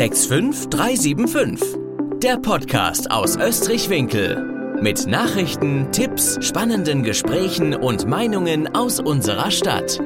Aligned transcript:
65375. 0.00 1.76
Der 2.22 2.38
Podcast 2.38 3.10
aus 3.10 3.36
Österreich-Winkel. 3.36 4.78
Mit 4.80 5.06
Nachrichten, 5.06 5.92
Tipps, 5.92 6.38
spannenden 6.40 7.02
Gesprächen 7.02 7.74
und 7.74 8.06
Meinungen 8.06 8.74
aus 8.74 8.98
unserer 8.98 9.50
Stadt. 9.50 10.00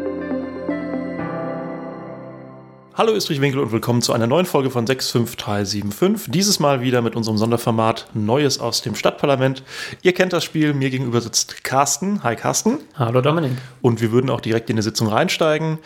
Hallo 2.96 3.12
Österreich-Winkel 3.12 3.60
und 3.60 3.70
willkommen 3.70 4.02
zu 4.02 4.12
einer 4.12 4.26
neuen 4.26 4.46
Folge 4.46 4.70
von 4.70 4.84
65375. 4.84 6.32
Dieses 6.32 6.58
Mal 6.58 6.80
wieder 6.80 7.00
mit 7.00 7.14
unserem 7.14 7.38
Sonderformat 7.38 8.08
Neues 8.14 8.58
aus 8.58 8.82
dem 8.82 8.96
Stadtparlament. 8.96 9.62
Ihr 10.02 10.12
kennt 10.12 10.32
das 10.32 10.42
Spiel, 10.42 10.74
mir 10.74 10.90
gegenüber 10.90 11.20
sitzt 11.20 11.62
Carsten. 11.62 12.24
Hi 12.24 12.34
Carsten. 12.34 12.78
Hallo 12.96 13.20
Dominik. 13.20 13.52
Und 13.80 14.00
wir 14.00 14.10
würden 14.10 14.28
auch 14.28 14.40
direkt 14.40 14.70
in 14.70 14.76
die 14.76 14.82
Sitzung 14.82 15.06
reinsteigen. 15.06 15.78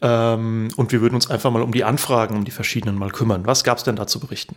Ähm, 0.00 0.68
und 0.76 0.92
wir 0.92 1.00
würden 1.00 1.14
uns 1.14 1.30
einfach 1.30 1.50
mal 1.50 1.62
um 1.62 1.72
die 1.72 1.84
Anfragen, 1.84 2.36
um 2.36 2.44
die 2.44 2.50
verschiedenen 2.50 2.96
mal 2.96 3.10
kümmern. 3.10 3.46
Was 3.46 3.64
gab 3.64 3.78
es 3.78 3.84
denn 3.84 3.96
da 3.96 4.06
zu 4.06 4.20
berichten? 4.20 4.56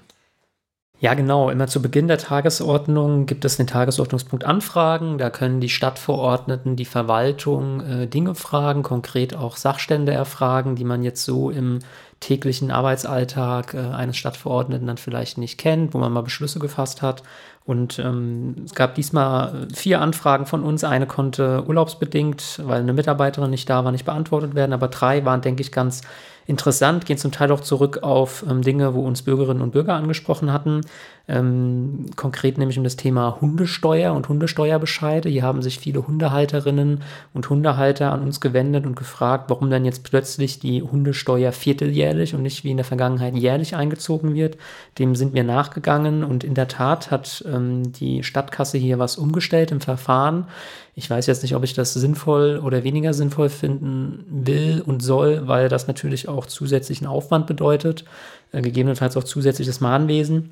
Ja, 1.01 1.15
genau. 1.15 1.49
Immer 1.49 1.65
zu 1.65 1.81
Beginn 1.81 2.07
der 2.07 2.19
Tagesordnung 2.19 3.25
gibt 3.25 3.43
es 3.43 3.57
den 3.57 3.65
Tagesordnungspunkt 3.65 4.45
Anfragen. 4.45 5.17
Da 5.17 5.31
können 5.31 5.59
die 5.59 5.69
Stadtverordneten, 5.69 6.75
die 6.75 6.85
Verwaltung 6.85 7.81
äh, 7.81 8.07
Dinge 8.07 8.35
fragen, 8.35 8.83
konkret 8.83 9.35
auch 9.35 9.57
Sachstände 9.57 10.11
erfragen, 10.11 10.75
die 10.75 10.83
man 10.83 11.01
jetzt 11.01 11.25
so 11.25 11.49
im 11.49 11.79
täglichen 12.19 12.69
Arbeitsalltag 12.69 13.73
äh, 13.73 13.79
eines 13.79 14.15
Stadtverordneten 14.17 14.85
dann 14.85 14.97
vielleicht 14.97 15.39
nicht 15.39 15.57
kennt, 15.57 15.95
wo 15.95 15.97
man 15.97 16.13
mal 16.13 16.21
Beschlüsse 16.21 16.59
gefasst 16.59 17.01
hat. 17.01 17.23
Und 17.63 17.99
ähm, 17.99 18.55
es 18.65 18.73
gab 18.73 18.95
diesmal 18.95 19.67
vier 19.73 20.01
Anfragen 20.01 20.45
von 20.45 20.63
uns. 20.63 20.83
Eine 20.83 21.05
konnte 21.05 21.63
urlaubsbedingt, 21.67 22.61
weil 22.63 22.81
eine 22.81 22.93
Mitarbeiterin 22.93 23.51
nicht 23.51 23.69
da 23.69 23.85
war, 23.85 23.91
nicht 23.91 24.05
beantwortet 24.05 24.55
werden. 24.55 24.73
Aber 24.73 24.87
drei 24.87 25.25
waren, 25.25 25.41
denke 25.41 25.61
ich, 25.61 25.71
ganz 25.71 26.01
interessant, 26.47 27.05
gehen 27.05 27.17
zum 27.17 27.31
Teil 27.31 27.51
auch 27.51 27.61
zurück 27.61 27.99
auf 28.01 28.43
ähm, 28.49 28.61
Dinge, 28.61 28.93
wo 28.93 29.01
uns 29.01 29.21
Bürgerinnen 29.21 29.61
und 29.61 29.71
Bürger 29.71 29.93
angesprochen 29.93 30.51
hatten. 30.51 30.81
Ähm, 31.27 32.07
konkret 32.15 32.57
nämlich 32.57 32.77
um 32.77 32.83
das 32.83 32.95
Thema 32.95 33.37
Hundesteuer 33.39 34.13
und 34.13 34.27
Hundesteuerbescheide. 34.27 35.29
Hier 35.29 35.43
haben 35.43 35.61
sich 35.61 35.79
viele 35.79 36.05
Hundehalterinnen 36.07 37.03
und 37.33 37.49
Hundehalter 37.49 38.11
an 38.11 38.23
uns 38.23 38.41
gewendet 38.41 38.85
und 38.85 38.95
gefragt, 38.95 39.49
warum 39.49 39.69
dann 39.69 39.85
jetzt 39.85 40.03
plötzlich 40.03 40.59
die 40.59 40.81
Hundesteuer 40.81 41.51
vierteljährlich 41.51 42.33
und 42.33 42.41
nicht 42.41 42.63
wie 42.63 42.71
in 42.71 42.77
der 42.77 42.85
Vergangenheit 42.85 43.35
jährlich 43.35 43.75
eingezogen 43.75 44.33
wird. 44.33 44.57
Dem 44.97 45.15
sind 45.15 45.33
wir 45.33 45.43
nachgegangen 45.43 46.23
und 46.23 46.43
in 46.43 46.55
der 46.55 46.67
Tat 46.67 47.11
hat 47.11 47.45
ähm, 47.51 47.91
die 47.91 48.23
Stadtkasse 48.23 48.77
hier 48.77 48.99
was 48.99 49.17
umgestellt 49.17 49.71
im 49.71 49.81
Verfahren. 49.81 50.47
Ich 50.95 51.09
weiß 51.09 51.27
jetzt 51.27 51.43
nicht, 51.43 51.55
ob 51.55 51.63
ich 51.63 51.73
das 51.73 51.93
sinnvoll 51.93 52.61
oder 52.63 52.83
weniger 52.83 53.13
sinnvoll 53.13 53.49
finden 53.49 54.25
will 54.29 54.81
und 54.85 55.01
soll, 55.01 55.47
weil 55.47 55.69
das 55.69 55.87
natürlich 55.87 56.27
auch 56.27 56.45
zusätzlichen 56.45 57.07
Aufwand 57.07 57.47
bedeutet, 57.47 58.05
äh, 58.51 58.61
gegebenenfalls 58.61 59.17
auch 59.17 59.23
zusätzliches 59.23 59.81
Mahnwesen. 59.81 60.49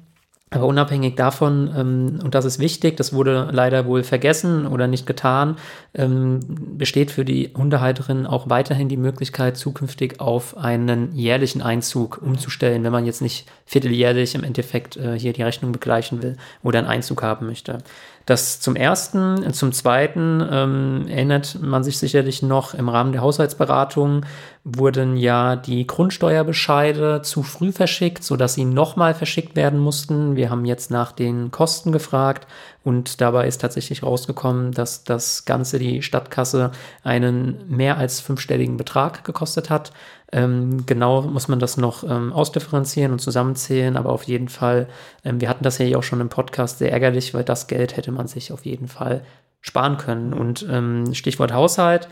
Aber 0.52 0.66
unabhängig 0.66 1.16
davon, 1.16 1.70
ähm, 1.78 2.20
und 2.24 2.34
das 2.34 2.44
ist 2.44 2.58
wichtig, 2.58 2.98
das 2.98 3.14
wurde 3.14 3.50
leider 3.52 3.86
wohl 3.86 4.04
vergessen 4.04 4.66
oder 4.66 4.88
nicht 4.88 5.06
getan, 5.06 5.58
ähm, 5.94 6.40
besteht 6.76 7.12
für 7.12 7.24
die 7.24 7.52
Hundehalterin 7.56 8.26
auch 8.26 8.50
weiterhin 8.50 8.90
die 8.90 8.98
Möglichkeit, 8.98 9.58
zukünftig 9.58 10.20
auf 10.20 10.58
einen 10.58 11.14
jährlichen 11.14 11.62
Einzug 11.62 12.20
umzustellen, 12.24 12.84
wenn 12.84 12.92
man 12.92 13.06
jetzt 13.06 13.22
nicht 13.22 13.46
vierteljährlich 13.66 14.34
im 14.34 14.44
Endeffekt 14.44 14.98
äh, 14.98 15.20
hier 15.20 15.34
die 15.34 15.44
Rechnung 15.44 15.72
begleichen 15.72 16.24
will 16.24 16.36
oder 16.64 16.80
einen 16.80 16.88
Einzug 16.88 17.22
haben 17.22 17.46
möchte. 17.46 17.78
Das 18.30 18.60
zum 18.60 18.76
Ersten. 18.76 19.52
Zum 19.54 19.72
Zweiten 19.72 20.48
ähm, 20.52 21.08
erinnert 21.08 21.58
man 21.64 21.84
sich 21.84 21.98
sicherlich 21.98 22.44
noch, 22.44 22.76
im 22.76 22.88
Rahmen 22.88 23.12
der 23.12 23.22
Haushaltsberatung 23.22 24.24
wurden 24.64 25.18
ja 25.18 25.56
die 25.56 25.88
Grundsteuerbescheide 25.88 27.24
zu 27.24 27.42
früh 27.42 27.72
verschickt, 27.72 28.24
sodass 28.24 28.54
sie 28.54 28.66
nochmal 28.66 29.16
verschickt 29.16 29.56
werden 29.56 29.80
mussten. 29.80 30.36
Wir 30.36 30.52
haben 30.52 30.66
jetzt 30.66 30.92
nach 30.92 31.12
den 31.12 31.50
Kosten 31.50 31.92
gefragt 31.92 32.46
und 32.84 33.20
dabei 33.20 33.48
ist 33.48 33.62
tatsächlich 33.62 34.04
rausgekommen, 34.04 34.74
dass 34.74 35.04
das 35.04 35.46
Ganze 35.46 35.80
die 35.80 36.04
Stadtkasse 36.04 36.70
einen 37.04 37.58
mehr 37.68 37.98
als 37.98 38.20
fünfstelligen 38.20 38.78
Betrag 38.78 39.24
gekostet 39.24 39.72
hat. 39.72 39.92
Ähm, 40.32 40.86
genau 40.86 41.24
muss 41.24 41.48
man 41.48 41.60
das 41.60 41.78
noch 41.78 42.04
ähm, 42.04 42.32
ausdifferenzieren 42.34 43.12
und 43.12 43.20
zusammenzählen, 43.20 43.98
aber 43.98 44.12
auf 44.12 44.24
jeden 44.24 44.48
Fall, 44.48 44.88
ähm, 45.26 45.42
wir 45.42 45.50
hatten 45.50 45.64
das 45.64 45.78
ja 45.80 45.98
auch 45.98 46.04
schon 46.04 46.22
im 46.22 46.30
Podcast 46.30 46.78
sehr 46.78 46.92
ärgerlich, 46.92 47.34
weil 47.34 47.44
das 47.44 47.68
Geld 47.68 47.98
hätte 47.98 48.12
man 48.12 48.28
sich 48.28 48.52
auf 48.52 48.66
jeden 48.66 48.88
Fall 48.88 49.24
sparen 49.62 49.98
können. 49.98 50.34
Und 50.34 50.66
ähm, 50.70 51.14
Stichwort 51.14 51.54
Haushalt 51.54 52.08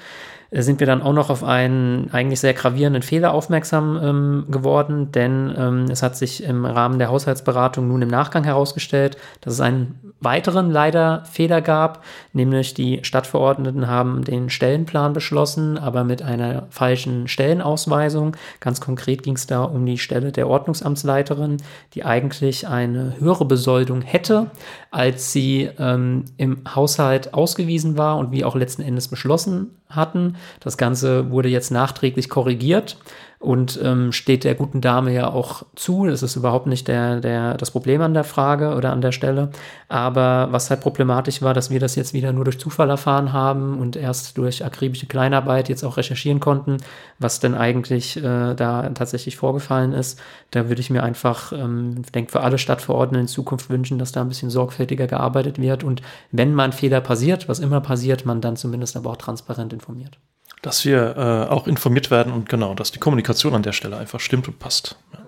sind 0.52 0.80
wir 0.80 0.88
dann 0.88 1.02
auch 1.02 1.14
noch 1.14 1.30
auf 1.30 1.44
einen 1.44 2.10
eigentlich 2.12 2.40
sehr 2.40 2.54
gravierenden 2.54 3.04
Fehler 3.04 3.34
aufmerksam 3.34 4.00
ähm, 4.02 4.46
geworden, 4.50 5.12
denn 5.12 5.54
ähm, 5.58 5.86
es 5.90 6.04
hat 6.04 6.16
sich 6.16 6.44
im 6.44 6.66
Rahmen 6.66 7.00
der 7.00 7.10
Haushaltsberatung 7.10 7.88
nun 7.88 8.02
im 8.02 8.10
Nachgang 8.10 8.44
herausgestellt, 8.44 9.18
dass 9.42 9.54
es 9.54 9.62
einen 9.62 10.00
weiteren 10.20 10.72
leider 10.72 11.24
Fehler 11.26 11.62
gab, 11.62 12.04
nämlich 12.34 12.74
die 12.74 13.00
Stadtverordneten 13.04 13.88
haben 13.88 14.24
den 14.24 14.50
Stellenplan 14.50 15.14
beschlossen, 15.14 15.78
aber 15.78 16.04
mit 16.04 16.22
einer 16.22 16.68
falschen 16.70 17.28
Stellenausweisung. 17.28 18.36
Ganz 18.60 18.82
konkret 18.82 19.24
ging 19.24 19.36
es 19.36 19.48
da 19.48 19.64
um 19.64 19.86
die 19.86 19.98
Stelle 19.98 20.32
der 20.32 20.48
Ordnungsamtsleiterin, 20.48 21.58
die 21.94 22.04
eigentlich 22.04 22.68
eine 22.68 23.16
höhere 23.20 23.46
Besoldung 23.46 24.02
hätte, 24.02 24.50
als 24.92 25.32
sie 25.32 25.70
ähm, 25.78 26.26
im 26.38 26.64
Haushalt 26.74 27.34
ausgewiesen 27.34 27.98
war 27.98 28.18
und 28.18 28.32
wie 28.32 28.44
auch 28.44 28.56
letzten 28.56 28.82
Endes 28.82 29.08
beschlossen 29.08 29.72
hatten. 29.90 30.36
Das 30.60 30.78
Ganze 30.78 31.32
wurde 31.32 31.50
jetzt 31.50 31.72
nachträglich 31.72 32.30
korrigiert 32.30 32.98
und 33.40 33.80
ähm, 33.84 34.12
steht 34.12 34.44
der 34.44 34.56
guten 34.56 34.82
Dame 34.82 35.14
ja 35.14 35.32
auch 35.32 35.64
zu. 35.76 36.08
Das 36.08 36.24
ist 36.24 36.36
überhaupt 36.36 36.66
nicht 36.66 36.88
der, 36.88 37.20
der, 37.20 37.54
das 37.56 37.70
Problem 37.70 38.02
an 38.02 38.16
der 38.16 38.24
Frage 38.24 38.74
oder 38.74 38.92
an 38.92 39.02
der 39.02 39.12
Stelle. 39.12 39.52
Aber 39.90 40.48
was 40.52 40.72
halt 40.72 40.82
problematisch 40.82 41.44
war, 41.44 41.54
dass 41.54 41.70
wir 41.70 41.80
das 41.80 41.96
jetzt 41.96 42.14
wieder 42.14 42.34
nur 42.34 42.46
durch 42.46 42.60
Zufall 42.60 42.90
erfahren 42.90 43.34
haben 43.34 43.80
und 43.80 43.96
erst 43.96 44.38
durch 44.40 44.66
akribische 44.66 45.06
Kleinarbeit 45.06 45.70
jetzt 45.70 45.84
auch 45.84 45.98
recherchieren 45.98 46.40
konnten, 46.40 46.78
was 47.20 47.40
denn 47.40 47.54
eigentlich 47.54 48.18
äh, 48.18 48.56
da 48.56 48.90
tatsächlich 48.90 49.38
vorgefallen 49.38 49.94
ist. 49.94 50.20
Da 50.50 50.68
würde 50.68 50.82
ich 50.82 50.90
mir 50.90 51.04
einfach, 51.04 51.52
ähm, 51.52 52.02
denke 52.16 52.32
für 52.32 52.42
alle 52.42 52.58
Stadtverordneten 52.58 53.22
in 53.22 53.28
Zukunft 53.28 53.70
wünschen, 53.70 54.00
dass 54.00 54.12
da 54.12 54.22
ein 54.22 54.30
bisschen 54.30 54.50
sorgfältiger 54.50 55.06
gearbeitet 55.06 55.62
wird 55.62 55.84
und 55.84 56.02
wenn 56.32 56.56
mal 56.56 56.66
ein 56.66 56.74
Fehler 56.74 57.02
passiert, 57.02 57.48
was 57.48 57.60
immer 57.60 57.82
passiert, 57.82 58.26
man 58.26 58.42
dann 58.42 58.56
zumindest 58.58 58.98
aber 58.98 59.12
auch 59.12 59.18
transparent 59.18 59.74
informiert 59.74 60.18
dass 60.62 60.86
wir 60.86 61.16
äh, 61.18 61.52
auch 61.52 61.68
informiert 61.68 62.12
werden 62.12 62.34
und 62.34 62.50
genau, 62.50 62.74
dass 62.74 62.92
die 62.92 63.00
Kommunikation 63.00 63.54
an 63.54 63.64
der 63.64 63.74
Stelle 63.74 63.98
einfach 63.98 64.20
stimmt 64.20 64.48
und 64.48 64.60
passt. 64.60 64.98
Ja. 65.14 65.20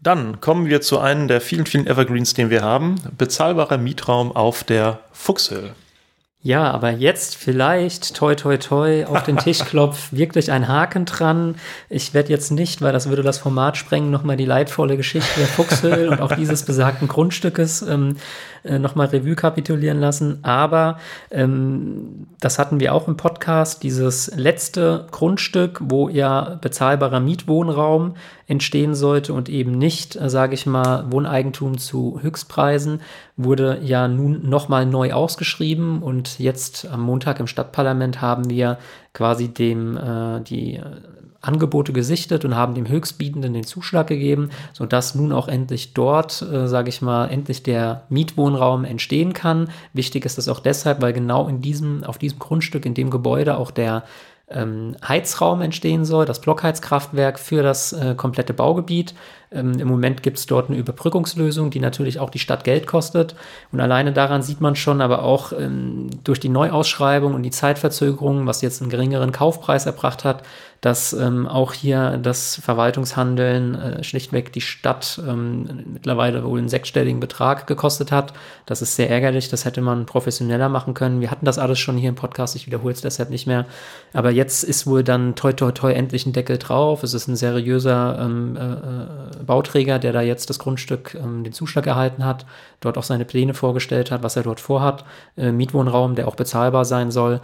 Dann 0.00 0.40
kommen 0.40 0.66
wir 0.66 0.80
zu 0.80 1.00
einem 1.00 1.26
der 1.26 1.40
vielen, 1.40 1.66
vielen 1.66 1.86
Evergreens, 1.86 2.34
den 2.34 2.50
wir 2.50 2.62
haben. 2.62 2.96
Bezahlbarer 3.16 3.78
Mietraum 3.78 4.34
auf 4.34 4.62
der 4.62 5.00
Fuchshöhe. 5.12 5.74
Ja, 6.40 6.70
aber 6.70 6.92
jetzt 6.92 7.34
vielleicht, 7.34 8.14
toi, 8.14 8.36
toi, 8.36 8.58
toi, 8.58 9.04
auf 9.06 9.24
den 9.24 9.38
Tischklopf, 9.38 10.08
wirklich 10.12 10.52
ein 10.52 10.68
Haken 10.68 11.04
dran. 11.04 11.56
Ich 11.88 12.14
werde 12.14 12.30
jetzt 12.30 12.52
nicht, 12.52 12.80
weil 12.80 12.92
das 12.92 13.08
würde 13.08 13.22
das 13.22 13.38
Format 13.38 13.76
sprengen, 13.76 14.12
nochmal 14.12 14.36
die 14.36 14.44
leidvolle 14.44 14.96
Geschichte 14.96 15.40
der 15.40 15.48
Fuchshöhle 15.48 16.10
und 16.10 16.20
auch 16.20 16.32
dieses 16.32 16.62
besagten 16.62 17.08
Grundstückes 17.08 17.82
ähm, 17.82 18.18
äh, 18.64 18.78
nochmal 18.78 19.06
Revue 19.08 19.34
kapitulieren 19.34 19.98
lassen. 19.98 20.38
Aber 20.42 20.98
ähm, 21.30 22.26
das 22.40 22.58
hatten 22.58 22.80
wir 22.80 22.94
auch 22.94 23.08
im 23.08 23.16
Podcast, 23.16 23.82
dieses 23.82 24.34
letzte 24.36 25.06
Grundstück, 25.10 25.80
wo 25.82 26.08
ja 26.08 26.58
bezahlbarer 26.60 27.20
Mietwohnraum 27.20 28.14
entstehen 28.46 28.94
sollte 28.94 29.34
und 29.34 29.48
eben 29.48 29.72
nicht, 29.72 30.16
äh, 30.16 30.30
sage 30.30 30.54
ich 30.54 30.66
mal, 30.66 31.10
Wohneigentum 31.12 31.78
zu 31.78 32.18
Höchstpreisen, 32.22 33.00
wurde 33.36 33.78
ja 33.82 34.08
nun 34.08 34.48
nochmal 34.48 34.86
neu 34.86 35.12
ausgeschrieben 35.12 36.02
und 36.02 36.38
jetzt 36.38 36.86
am 36.90 37.02
Montag 37.02 37.40
im 37.40 37.46
Stadtparlament 37.46 38.20
haben 38.20 38.48
wir 38.50 38.78
quasi 39.12 39.48
dem 39.48 39.96
äh, 39.96 40.40
die 40.40 40.76
äh, 40.76 40.82
Angebote 41.40 41.92
gesichtet 41.92 42.44
und 42.44 42.56
haben 42.56 42.74
dem 42.74 42.88
Höchstbietenden 42.88 43.54
den 43.54 43.64
Zuschlag 43.64 44.08
gegeben, 44.08 44.50
sodass 44.72 45.14
nun 45.14 45.32
auch 45.32 45.46
endlich 45.46 45.94
dort, 45.94 46.42
äh, 46.42 46.66
sage 46.66 46.88
ich 46.88 47.00
mal, 47.00 47.26
endlich 47.26 47.62
der 47.62 48.02
Mietwohnraum 48.08 48.84
entstehen 48.84 49.32
kann. 49.32 49.70
Wichtig 49.92 50.24
ist 50.24 50.38
das 50.38 50.48
auch 50.48 50.60
deshalb, 50.60 51.00
weil 51.00 51.12
genau 51.12 51.46
in 51.46 51.60
diesem, 51.60 52.02
auf 52.02 52.18
diesem 52.18 52.40
Grundstück, 52.40 52.84
in 52.84 52.94
dem 52.94 53.10
Gebäude 53.10 53.56
auch 53.56 53.70
der 53.70 54.02
ähm, 54.50 54.96
Heizraum 55.06 55.60
entstehen 55.60 56.04
soll, 56.04 56.24
das 56.24 56.40
Blockheizkraftwerk 56.40 57.38
für 57.38 57.62
das 57.62 57.92
äh, 57.92 58.14
komplette 58.16 58.54
Baugebiet. 58.54 59.14
Ähm, 59.50 59.78
Im 59.78 59.88
Moment 59.88 60.22
gibt 60.22 60.38
es 60.38 60.46
dort 60.46 60.68
eine 60.68 60.78
Überbrückungslösung, 60.78 61.70
die 61.70 61.80
natürlich 61.80 62.20
auch 62.20 62.30
die 62.30 62.38
Stadt 62.38 62.64
Geld 62.64 62.86
kostet. 62.86 63.34
Und 63.72 63.80
alleine 63.80 64.12
daran 64.12 64.42
sieht 64.42 64.60
man 64.60 64.76
schon, 64.76 65.00
aber 65.00 65.22
auch 65.22 65.52
ähm, 65.52 66.10
durch 66.24 66.40
die 66.40 66.48
Neuausschreibung 66.48 67.34
und 67.34 67.42
die 67.42 67.50
Zeitverzögerung, 67.50 68.46
was 68.46 68.62
jetzt 68.62 68.82
einen 68.82 68.90
geringeren 68.90 69.32
Kaufpreis 69.32 69.86
erbracht 69.86 70.24
hat, 70.24 70.42
dass 70.80 71.12
ähm, 71.12 71.48
auch 71.48 71.72
hier 71.72 72.18
das 72.18 72.60
Verwaltungshandeln 72.62 73.74
äh, 73.74 74.04
schlichtweg 74.04 74.52
die 74.52 74.60
Stadt 74.60 75.20
ähm, 75.26 75.86
mittlerweile 75.92 76.44
wohl 76.44 76.60
einen 76.60 76.68
sechsstelligen 76.68 77.18
Betrag 77.18 77.66
gekostet 77.66 78.12
hat. 78.12 78.32
Das 78.64 78.80
ist 78.80 78.94
sehr 78.94 79.10
ärgerlich, 79.10 79.48
das 79.48 79.64
hätte 79.64 79.80
man 79.80 80.06
professioneller 80.06 80.68
machen 80.68 80.94
können. 80.94 81.20
Wir 81.20 81.32
hatten 81.32 81.46
das 81.46 81.58
alles 81.58 81.80
schon 81.80 81.96
hier 81.96 82.10
im 82.10 82.14
Podcast, 82.14 82.54
ich 82.54 82.66
wiederhole 82.66 82.94
es 82.94 83.00
deshalb 83.00 83.30
nicht 83.30 83.48
mehr. 83.48 83.66
Aber 84.12 84.30
jetzt 84.30 84.62
ist 84.62 84.86
wohl 84.86 85.02
dann 85.02 85.34
toi 85.34 85.52
toi 85.52 85.72
toi 85.72 85.92
endlich 85.92 86.26
ein 86.26 86.32
Deckel 86.32 86.58
drauf. 86.58 87.02
Es 87.02 87.12
ist 87.12 87.26
ein 87.26 87.36
seriöser 87.36 88.18
ähm, 88.20 88.56
äh, 88.56 88.60
äh, 88.60 89.37
Bauträger, 89.44 89.98
der 89.98 90.12
da 90.12 90.20
jetzt 90.22 90.50
das 90.50 90.58
Grundstück, 90.58 91.14
ähm, 91.14 91.44
den 91.44 91.52
Zuschlag 91.52 91.86
erhalten 91.86 92.24
hat, 92.24 92.46
dort 92.80 92.98
auch 92.98 93.02
seine 93.02 93.24
Pläne 93.24 93.54
vorgestellt 93.54 94.10
hat, 94.10 94.22
was 94.22 94.36
er 94.36 94.42
dort 94.42 94.60
vorhat. 94.60 95.04
Äh, 95.36 95.52
Mietwohnraum, 95.52 96.14
der 96.14 96.28
auch 96.28 96.36
bezahlbar 96.36 96.84
sein 96.84 97.10
soll. 97.10 97.40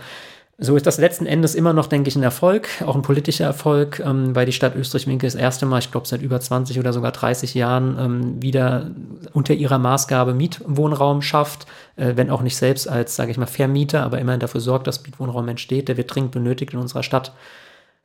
So 0.57 0.77
ist 0.77 0.87
das 0.87 0.99
letzten 0.99 1.27
Endes 1.27 1.57
immer 1.57 1.73
noch, 1.73 1.87
denke 1.87 2.09
ich, 2.09 2.15
ein 2.15 2.23
Erfolg, 2.23 2.69
auch 2.87 2.95
ein 2.95 3.03
politischer 3.03 3.45
Erfolg, 3.45 3.99
ähm, 3.99 4.37
weil 4.37 4.47
die 4.47 4.53
Stadt 4.53 4.77
Österreich-Winkel 4.77 5.27
das 5.27 5.35
erste 5.35 5.67
Mal, 5.67 5.81
ich 5.81 5.91
glaube 5.91 6.07
seit 6.07 6.23
über 6.23 6.41
20 6.41 6.79
oder 6.79 6.93
sogar 6.93 7.11
30 7.11 7.55
Jahren, 7.55 7.97
ähm, 7.99 8.43
wieder 8.43 8.93
unter 9.33 9.53
ihrer 9.53 9.79
Maßgabe 9.79 10.33
Mietwohnraum 10.33 11.23
schafft, 11.23 11.67
äh, 11.97 12.13
wenn 12.15 12.31
auch 12.31 12.43
nicht 12.43 12.57
selbst 12.57 12.89
als, 12.89 13.17
sage 13.17 13.33
ich 13.33 13.37
mal, 13.37 13.47
Vermieter, 13.47 14.05
aber 14.05 14.21
immerhin 14.21 14.39
dafür 14.39 14.61
sorgt, 14.61 14.87
dass 14.87 15.03
Mietwohnraum 15.03 15.49
entsteht, 15.49 15.89
der 15.89 15.97
wird 15.97 16.15
dringend 16.15 16.31
benötigt 16.31 16.73
in 16.73 16.79
unserer 16.79 17.03
Stadt. 17.03 17.33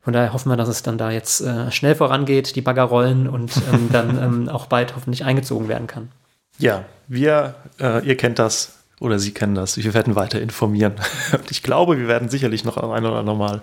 Von 0.01 0.13
daher 0.13 0.33
hoffen 0.33 0.49
wir, 0.49 0.57
dass 0.57 0.69
es 0.69 0.81
dann 0.81 0.97
da 0.97 1.11
jetzt 1.11 1.41
äh, 1.41 1.71
schnell 1.71 1.95
vorangeht, 1.95 2.55
die 2.55 2.61
Bagger 2.61 2.83
rollen 2.83 3.27
und 3.27 3.51
ähm, 3.71 3.89
dann 3.91 4.17
ähm, 4.17 4.49
auch 4.49 4.67
bald 4.67 4.95
hoffentlich 4.95 5.25
eingezogen 5.25 5.67
werden 5.67 5.87
kann. 5.87 6.09
Ja, 6.57 6.85
wir, 7.07 7.55
äh, 7.79 8.05
ihr 8.05 8.17
kennt 8.17 8.39
das, 8.39 8.79
oder 8.99 9.17
Sie 9.17 9.31
kennen 9.31 9.55
das. 9.55 9.77
Wir 9.77 9.93
werden 9.93 10.15
weiter 10.15 10.41
informieren. 10.41 10.95
Und 11.31 11.51
ich 11.51 11.63
glaube, 11.63 11.97
wir 11.97 12.07
werden 12.07 12.29
sicherlich 12.29 12.65
noch 12.65 12.77
ein 12.77 13.05
oder 13.05 13.15
andere 13.15 13.37
Mal 13.37 13.61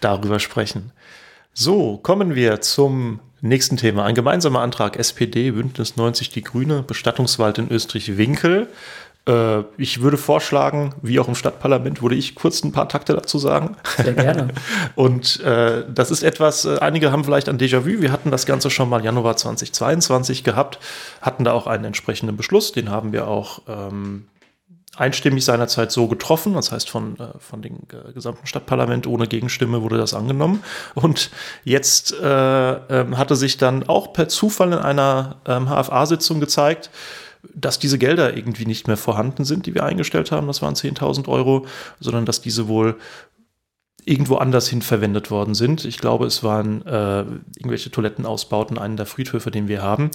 darüber 0.00 0.38
sprechen. 0.38 0.92
So, 1.52 1.96
kommen 1.96 2.34
wir 2.34 2.60
zum 2.60 3.20
nächsten 3.40 3.76
Thema. 3.76 4.04
Ein 4.04 4.14
gemeinsamer 4.14 4.60
Antrag 4.60 4.96
SPD, 4.96 5.50
Bündnis 5.50 5.96
90 5.96 6.30
Die 6.30 6.42
Grüne, 6.42 6.82
Bestattungswald 6.82 7.58
in 7.58 7.70
Österreich-Winkel. 7.70 8.68
Äh, 9.26 9.62
ich 9.76 10.02
würde 10.02 10.16
vorschlagen, 10.16 10.94
wie 11.02 11.18
auch 11.18 11.28
im 11.28 11.34
Stadtparlament, 11.34 12.02
würde 12.02 12.14
ich 12.14 12.34
kurz 12.34 12.62
ein 12.62 12.72
paar 12.72 12.88
Takte 12.88 13.14
dazu 13.14 13.38
sagen. 13.38 13.76
Sehr 13.96 14.14
gerne. 14.14 14.48
Und 14.94 15.40
äh, 15.40 15.84
das 15.92 16.10
ist 16.10 16.22
etwas, 16.22 16.64
äh, 16.64 16.78
einige 16.78 17.12
haben 17.12 17.24
vielleicht 17.24 17.48
ein 17.48 17.58
Déjà-vu. 17.58 18.00
Wir 18.00 18.12
hatten 18.12 18.30
das 18.30 18.46
Ganze 18.46 18.70
schon 18.70 18.88
mal 18.88 19.04
Januar 19.04 19.36
2022 19.36 20.44
gehabt, 20.44 20.78
hatten 21.20 21.44
da 21.44 21.52
auch 21.52 21.66
einen 21.66 21.84
entsprechenden 21.84 22.36
Beschluss. 22.36 22.72
Den 22.72 22.90
haben 22.90 23.12
wir 23.12 23.26
auch 23.26 23.62
ähm, 23.68 24.26
einstimmig 24.96 25.44
seinerzeit 25.44 25.92
so 25.92 26.08
getroffen, 26.08 26.54
das 26.54 26.72
heißt 26.72 26.88
von, 26.88 27.18
äh, 27.18 27.38
von 27.38 27.62
dem 27.62 27.78
äh, 27.92 28.12
gesamten 28.12 28.46
Stadtparlament 28.46 29.06
ohne 29.06 29.26
Gegenstimme 29.26 29.82
wurde 29.82 29.98
das 29.98 30.14
angenommen. 30.14 30.62
Und 30.94 31.30
jetzt 31.64 32.14
äh, 32.14 32.72
äh, 32.72 33.16
hatte 33.16 33.36
sich 33.36 33.58
dann 33.58 33.88
auch 33.88 34.12
per 34.12 34.28
Zufall 34.28 34.72
in 34.72 34.78
einer 34.78 35.36
ähm, 35.46 35.68
HFA-Sitzung 35.68 36.40
gezeigt, 36.40 36.90
dass 37.54 37.78
diese 37.78 37.98
Gelder 37.98 38.36
irgendwie 38.36 38.66
nicht 38.66 38.86
mehr 38.86 38.96
vorhanden 38.96 39.44
sind, 39.44 39.66
die 39.66 39.74
wir 39.74 39.84
eingestellt 39.84 40.32
haben, 40.32 40.46
das 40.46 40.62
waren 40.62 40.74
10.000 40.74 41.28
Euro, 41.28 41.66
sondern 42.00 42.26
dass 42.26 42.40
diese 42.40 42.68
wohl 42.68 42.96
irgendwo 44.06 44.36
anders 44.36 44.68
hin 44.68 44.82
verwendet 44.82 45.32
worden 45.32 45.54
sind. 45.56 45.84
Ich 45.84 45.98
glaube, 45.98 46.26
es 46.26 46.44
waren 46.44 46.86
äh, 46.86 47.22
irgendwelche 47.56 47.90
Toilettenausbauten, 47.90 48.78
einen 48.78 48.96
der 48.96 49.04
Friedhöfe, 49.04 49.50
den 49.50 49.66
wir 49.66 49.82
haben, 49.82 50.12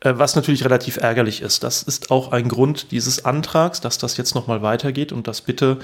äh, 0.00 0.14
was 0.16 0.34
natürlich 0.34 0.64
relativ 0.64 0.96
ärgerlich 0.96 1.42
ist. 1.42 1.62
Das 1.62 1.82
ist 1.82 2.10
auch 2.10 2.32
ein 2.32 2.48
Grund 2.48 2.90
dieses 2.90 3.26
Antrags, 3.26 3.82
dass 3.82 3.98
das 3.98 4.16
jetzt 4.16 4.34
nochmal 4.34 4.62
weitergeht 4.62 5.12
und 5.12 5.28
dass 5.28 5.42
bitte, 5.42 5.78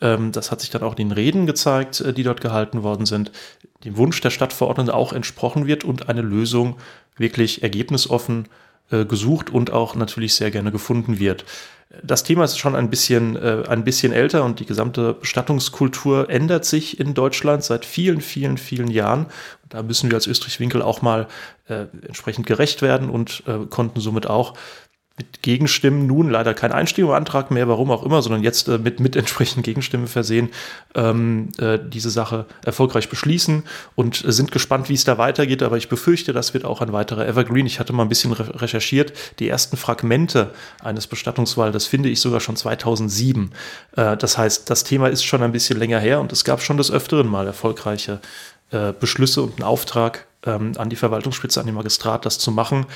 ähm, 0.00 0.30
das 0.30 0.52
hat 0.52 0.60
sich 0.60 0.70
dann 0.70 0.84
auch 0.84 0.92
in 0.92 1.08
den 1.08 1.12
Reden 1.12 1.46
gezeigt, 1.46 2.00
äh, 2.00 2.12
die 2.12 2.22
dort 2.22 2.40
gehalten 2.40 2.84
worden 2.84 3.06
sind, 3.06 3.32
dem 3.84 3.96
Wunsch 3.96 4.20
der 4.20 4.30
Stadtverordneten 4.30 4.92
auch 4.92 5.12
entsprochen 5.12 5.66
wird 5.66 5.82
und 5.82 6.08
eine 6.08 6.22
Lösung 6.22 6.76
wirklich 7.16 7.64
ergebnisoffen 7.64 8.44
äh, 8.44 8.48
gesucht 8.90 9.50
und 9.50 9.72
auch 9.72 9.94
natürlich 9.94 10.34
sehr 10.34 10.50
gerne 10.50 10.72
gefunden 10.72 11.18
wird. 11.18 11.44
Das 12.04 12.22
Thema 12.22 12.44
ist 12.44 12.56
schon 12.56 12.76
ein 12.76 12.88
bisschen, 12.88 13.34
äh, 13.34 13.64
ein 13.68 13.82
bisschen 13.82 14.12
älter 14.12 14.44
und 14.44 14.60
die 14.60 14.64
gesamte 14.64 15.14
Bestattungskultur 15.14 16.30
ändert 16.30 16.64
sich 16.64 17.00
in 17.00 17.14
Deutschland 17.14 17.64
seit 17.64 17.84
vielen, 17.84 18.20
vielen, 18.20 18.58
vielen 18.58 18.88
Jahren. 18.88 19.26
Da 19.68 19.82
müssen 19.82 20.08
wir 20.08 20.16
als 20.16 20.28
Österreich-Winkel 20.28 20.82
auch 20.82 21.02
mal 21.02 21.26
äh, 21.68 21.86
entsprechend 22.06 22.46
gerecht 22.46 22.80
werden 22.80 23.10
und 23.10 23.42
äh, 23.46 23.66
konnten 23.68 24.00
somit 24.00 24.28
auch 24.28 24.54
mit 25.20 25.42
Gegenstimmen 25.42 26.06
nun 26.06 26.30
leider 26.30 26.54
kein 26.54 26.72
Einstimmungsantrag 26.72 27.50
mehr, 27.50 27.68
warum 27.68 27.90
auch 27.90 28.04
immer, 28.04 28.22
sondern 28.22 28.42
jetzt 28.42 28.68
äh, 28.68 28.78
mit, 28.78 29.00
mit 29.00 29.16
entsprechenden 29.16 29.62
Gegenstimmen 29.62 30.06
versehen, 30.06 30.48
ähm, 30.94 31.50
äh, 31.58 31.78
diese 31.78 32.08
Sache 32.08 32.46
erfolgreich 32.64 33.10
beschließen 33.10 33.64
und 33.96 34.24
äh, 34.24 34.32
sind 34.32 34.50
gespannt, 34.50 34.88
wie 34.88 34.94
es 34.94 35.04
da 35.04 35.18
weitergeht. 35.18 35.62
Aber 35.62 35.76
ich 35.76 35.90
befürchte, 35.90 36.32
das 36.32 36.54
wird 36.54 36.64
auch 36.64 36.80
ein 36.80 36.94
weiterer 36.94 37.28
Evergreen. 37.28 37.66
Ich 37.66 37.80
hatte 37.80 37.92
mal 37.92 38.04
ein 38.04 38.08
bisschen 38.08 38.32
re 38.32 38.62
recherchiert. 38.62 39.12
Die 39.40 39.48
ersten 39.48 39.76
Fragmente 39.76 40.54
eines 40.82 41.06
Bestattungswaldes 41.06 41.86
finde 41.86 42.08
ich 42.08 42.20
sogar 42.20 42.40
schon 42.40 42.56
2007. 42.56 43.50
Äh, 43.96 44.16
das 44.16 44.38
heißt, 44.38 44.70
das 44.70 44.84
Thema 44.84 45.08
ist 45.08 45.22
schon 45.22 45.42
ein 45.42 45.52
bisschen 45.52 45.78
länger 45.78 46.00
her 46.00 46.20
und 46.20 46.32
es 46.32 46.44
gab 46.44 46.62
schon 46.62 46.78
des 46.78 46.90
Öfteren 46.90 47.28
mal 47.28 47.46
erfolgreiche 47.46 48.20
äh, 48.70 48.94
Beschlüsse 48.98 49.42
und 49.42 49.56
einen 49.56 49.64
Auftrag 49.64 50.26
ähm, 50.46 50.72
an 50.78 50.88
die 50.88 50.96
Verwaltungsspitze, 50.96 51.60
an 51.60 51.66
den 51.66 51.74
Magistrat, 51.74 52.24
das 52.24 52.38
zu 52.38 52.50
machen 52.52 52.86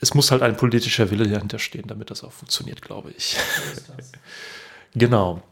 es 0.00 0.14
muss 0.14 0.30
halt 0.30 0.42
ein 0.42 0.56
politischer 0.56 1.10
Wille 1.10 1.28
dahinter 1.28 1.58
stehen, 1.58 1.86
damit 1.86 2.10
das 2.10 2.22
auch 2.22 2.32
funktioniert, 2.32 2.82
glaube 2.82 3.12
ich. 3.16 3.36
genau. 4.94 5.42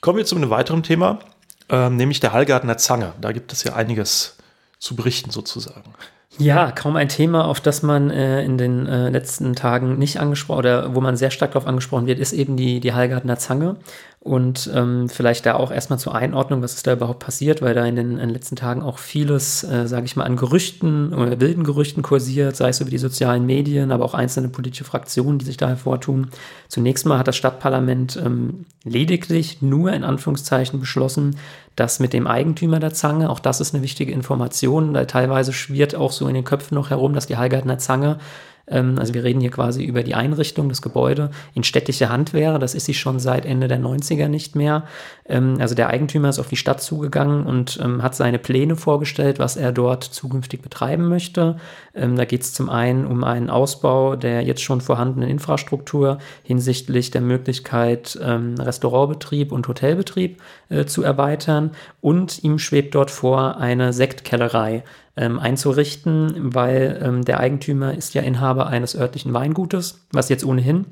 Kommen 0.00 0.18
wir 0.18 0.24
zu 0.24 0.36
einem 0.36 0.50
weiteren 0.50 0.82
Thema, 0.82 1.20
ähm, 1.68 1.96
nämlich 1.96 2.20
der 2.20 2.32
Hallgartner 2.32 2.76
Zange. 2.76 3.12
Da 3.20 3.32
gibt 3.32 3.52
es 3.52 3.62
ja 3.64 3.74
einiges 3.74 4.36
zu 4.78 4.96
berichten 4.96 5.30
sozusagen. 5.30 5.94
Ja, 6.38 6.72
kaum 6.72 6.96
ein 6.96 7.08
Thema, 7.08 7.44
auf 7.44 7.60
das 7.60 7.82
man 7.82 8.10
äh, 8.10 8.42
in 8.42 8.56
den 8.56 8.86
äh, 8.86 9.10
letzten 9.10 9.54
Tagen 9.54 9.98
nicht 9.98 10.18
angesprochen 10.18 10.58
oder 10.58 10.94
wo 10.94 11.00
man 11.00 11.16
sehr 11.16 11.30
stark 11.30 11.52
darauf 11.52 11.68
angesprochen 11.68 12.06
wird, 12.06 12.18
ist 12.18 12.32
eben 12.32 12.56
die, 12.56 12.80
die 12.80 12.94
Hallgartner 12.94 13.38
Zange. 13.38 13.76
Und 14.24 14.70
ähm, 14.72 15.08
vielleicht 15.08 15.46
da 15.46 15.54
auch 15.54 15.72
erstmal 15.72 15.98
zur 15.98 16.14
Einordnung, 16.14 16.62
was 16.62 16.74
ist 16.74 16.86
da 16.86 16.92
überhaupt 16.92 17.18
passiert, 17.18 17.60
weil 17.60 17.74
da 17.74 17.84
in 17.84 17.96
den, 17.96 18.12
in 18.12 18.18
den 18.18 18.30
letzten 18.30 18.54
Tagen 18.54 18.80
auch 18.80 18.98
vieles, 18.98 19.64
äh, 19.64 19.88
sage 19.88 20.06
ich 20.06 20.14
mal, 20.14 20.22
an 20.22 20.36
Gerüchten 20.36 21.12
oder 21.12 21.40
wilden 21.40 21.64
Gerüchten 21.64 22.04
kursiert, 22.04 22.54
sei 22.54 22.68
es 22.68 22.80
über 22.80 22.90
die 22.90 22.98
sozialen 22.98 23.44
Medien, 23.46 23.90
aber 23.90 24.04
auch 24.04 24.14
einzelne 24.14 24.48
politische 24.48 24.84
Fraktionen, 24.84 25.40
die 25.40 25.44
sich 25.44 25.56
da 25.56 25.66
hervortun. 25.66 26.28
Zunächst 26.68 27.04
mal 27.04 27.18
hat 27.18 27.26
das 27.26 27.34
Stadtparlament 27.34 28.16
ähm, 28.24 28.64
lediglich 28.84 29.60
nur 29.60 29.92
in 29.92 30.04
Anführungszeichen 30.04 30.78
beschlossen, 30.78 31.34
dass 31.74 31.98
mit 31.98 32.12
dem 32.12 32.28
Eigentümer 32.28 32.78
der 32.78 32.94
Zange, 32.94 33.28
auch 33.28 33.40
das 33.40 33.60
ist 33.60 33.74
eine 33.74 33.82
wichtige 33.82 34.12
Information, 34.12 34.94
weil 34.94 35.08
teilweise 35.08 35.52
schwirrt 35.52 35.96
auch 35.96 36.12
so 36.12 36.28
in 36.28 36.34
den 36.34 36.44
Köpfen 36.44 36.76
noch 36.76 36.90
herum, 36.90 37.12
dass 37.12 37.26
die 37.26 37.38
Hallgartner 37.38 37.78
Zange 37.78 38.20
also 38.66 39.14
wir 39.14 39.24
reden 39.24 39.40
hier 39.40 39.50
quasi 39.50 39.84
über 39.84 40.02
die 40.02 40.14
Einrichtung 40.14 40.68
des 40.68 40.82
Gebäudes 40.82 41.30
in 41.54 41.64
städtischer 41.64 42.08
Hand 42.08 42.32
wäre. 42.32 42.58
Das 42.58 42.74
ist 42.74 42.86
sie 42.86 42.94
schon 42.94 43.18
seit 43.18 43.44
Ende 43.44 43.68
der 43.68 43.80
90er 43.80 44.28
nicht 44.28 44.56
mehr. 44.56 44.84
Ähm, 45.26 45.56
also 45.60 45.74
der 45.74 45.88
Eigentümer 45.88 46.28
ist 46.28 46.38
auf 46.38 46.48
die 46.48 46.56
Stadt 46.56 46.82
zugegangen 46.82 47.44
und 47.44 47.78
ähm, 47.82 48.02
hat 48.02 48.14
seine 48.14 48.38
Pläne 48.38 48.76
vorgestellt, 48.76 49.38
was 49.38 49.56
er 49.56 49.72
dort 49.72 50.04
zukünftig 50.04 50.62
betreiben 50.62 51.08
möchte. 51.08 51.56
da 51.94 52.24
geht 52.24 52.42
es 52.42 52.54
zum 52.54 52.70
einen 52.70 53.06
um 53.06 53.24
einen 53.24 53.50
Ausbau 53.50 54.16
der 54.16 54.42
jetzt 54.42 54.62
schon 54.62 54.80
vorhandenen 54.80 55.28
Infrastruktur 55.28 56.18
hinsichtlich 56.42 57.10
der 57.10 57.20
Möglichkeit, 57.20 58.18
Restaurantbetrieb 58.20 59.52
und 59.52 59.68
Hotelbetrieb 59.68 60.40
äh, 60.68 60.86
zu 60.86 61.02
erweitern. 61.02 61.72
Und 62.00 62.42
ihm 62.42 62.58
schwebt 62.58 62.94
dort 62.94 63.10
vor, 63.10 63.58
eine 63.58 63.92
Sektkellerei 63.92 64.84
ähm, 65.16 65.38
einzurichten, 65.38 66.54
weil 66.54 67.00
ähm, 67.02 67.24
der 67.24 67.40
Eigentümer 67.40 67.94
ist 67.94 68.14
ja 68.14 68.22
Inhaber 68.22 68.66
eines 68.66 68.96
örtlichen 68.96 69.34
Weingutes, 69.34 70.06
was 70.12 70.28
jetzt 70.28 70.44
ohnehin 70.44 70.86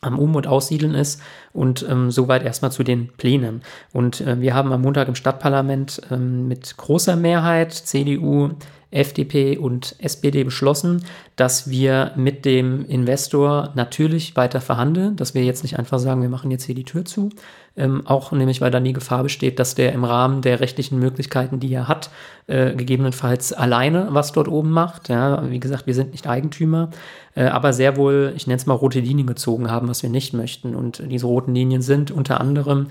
am 0.00 0.18
Um- 0.18 0.36
und 0.36 0.46
Aussiedeln 0.46 0.94
ist 0.94 1.20
und 1.52 1.84
ähm, 1.88 2.10
soweit 2.10 2.44
erstmal 2.44 2.70
zu 2.70 2.84
den 2.84 3.08
Plänen. 3.08 3.62
Und 3.92 4.20
äh, 4.20 4.40
wir 4.40 4.54
haben 4.54 4.72
am 4.72 4.82
Montag 4.82 5.08
im 5.08 5.16
Stadtparlament 5.16 6.02
ähm, 6.10 6.46
mit 6.46 6.76
großer 6.76 7.16
Mehrheit 7.16 7.72
CDU, 7.72 8.50
FDP 8.90 9.58
und 9.58 9.96
SPD 9.98 10.44
beschlossen, 10.44 11.04
dass 11.36 11.68
wir 11.68 12.12
mit 12.16 12.44
dem 12.46 12.86
Investor 12.86 13.72
natürlich 13.74 14.34
weiter 14.34 14.60
verhandeln, 14.62 15.16
dass 15.16 15.34
wir 15.34 15.44
jetzt 15.44 15.62
nicht 15.62 15.78
einfach 15.78 15.98
sagen, 15.98 16.22
wir 16.22 16.30
machen 16.30 16.50
jetzt 16.50 16.64
hier 16.64 16.74
die 16.74 16.84
Tür 16.84 17.04
zu, 17.04 17.28
ähm, 17.76 18.06
auch 18.06 18.32
nämlich 18.32 18.62
weil 18.62 18.70
dann 18.70 18.84
die 18.84 18.94
Gefahr 18.94 19.22
besteht, 19.22 19.58
dass 19.58 19.74
der 19.74 19.92
im 19.92 20.04
Rahmen 20.04 20.40
der 20.40 20.60
rechtlichen 20.60 20.98
Möglichkeiten, 20.98 21.60
die 21.60 21.72
er 21.72 21.86
hat, 21.86 22.10
äh, 22.46 22.74
gegebenenfalls 22.74 23.52
alleine 23.52 24.08
was 24.10 24.32
dort 24.32 24.48
oben 24.48 24.70
macht. 24.70 25.10
Ja, 25.10 25.48
wie 25.50 25.60
gesagt, 25.60 25.86
wir 25.86 25.94
sind 25.94 26.12
nicht 26.12 26.26
Eigentümer, 26.26 26.90
äh, 27.34 27.44
aber 27.44 27.74
sehr 27.74 27.98
wohl, 27.98 28.32
ich 28.36 28.46
nenne 28.46 28.56
es 28.56 28.66
mal 28.66 28.74
rote 28.74 29.00
Linien 29.00 29.26
gezogen 29.26 29.70
haben, 29.70 29.88
was 29.88 30.02
wir 30.02 30.10
nicht 30.10 30.32
möchten. 30.32 30.74
Und 30.74 31.02
diese 31.06 31.26
roten 31.26 31.54
Linien 31.54 31.82
sind 31.82 32.10
unter 32.10 32.40
anderem, 32.40 32.86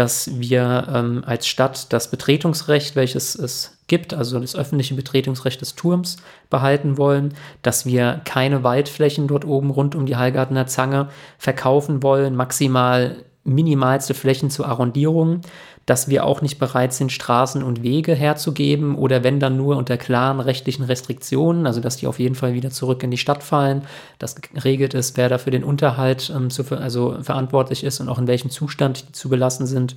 dass 0.00 0.40
wir 0.40 0.88
ähm, 0.94 1.22
als 1.26 1.46
Stadt 1.46 1.92
das 1.92 2.10
Betretungsrecht, 2.10 2.96
welches 2.96 3.34
es 3.34 3.76
gibt, 3.86 4.14
also 4.14 4.40
das 4.40 4.56
öffentliche 4.56 4.94
Betretungsrecht 4.94 5.60
des 5.60 5.74
Turms 5.74 6.16
behalten 6.48 6.96
wollen, 6.96 7.34
dass 7.60 7.84
wir 7.84 8.22
keine 8.24 8.64
Waldflächen 8.64 9.28
dort 9.28 9.44
oben 9.44 9.68
rund 9.68 9.94
um 9.94 10.06
die 10.06 10.16
Hallgartner 10.16 10.66
Zange 10.66 11.10
verkaufen 11.36 12.02
wollen, 12.02 12.34
maximal 12.34 13.16
minimalste 13.44 14.14
Flächen 14.14 14.48
zur 14.48 14.68
Arrondierung, 14.68 15.42
dass 15.90 16.08
wir 16.08 16.24
auch 16.24 16.40
nicht 16.40 16.60
bereit 16.60 16.92
sind, 16.92 17.10
Straßen 17.10 17.64
und 17.64 17.82
Wege 17.82 18.14
herzugeben 18.14 18.94
oder 18.94 19.24
wenn 19.24 19.40
dann 19.40 19.56
nur 19.56 19.76
unter 19.76 19.96
klaren 19.96 20.38
rechtlichen 20.38 20.84
Restriktionen, 20.84 21.66
also 21.66 21.80
dass 21.80 21.96
die 21.96 22.06
auf 22.06 22.20
jeden 22.20 22.36
Fall 22.36 22.54
wieder 22.54 22.70
zurück 22.70 23.02
in 23.02 23.10
die 23.10 23.18
Stadt 23.18 23.42
fallen, 23.42 23.82
dass 24.20 24.36
geregelt 24.36 24.94
ist, 24.94 25.16
wer 25.16 25.28
da 25.28 25.38
für 25.38 25.50
den 25.50 25.64
Unterhalt 25.64 26.32
ähm, 26.32 26.48
zu, 26.48 26.62
also 26.78 27.16
verantwortlich 27.22 27.82
ist 27.82 27.98
und 27.98 28.08
auch 28.08 28.20
in 28.20 28.28
welchem 28.28 28.50
Zustand 28.50 29.08
die 29.08 29.12
zu 29.12 29.28
belassen 29.28 29.66
sind 29.66 29.96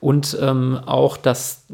und 0.00 0.38
ähm, 0.40 0.80
auch, 0.86 1.18
dass 1.18 1.66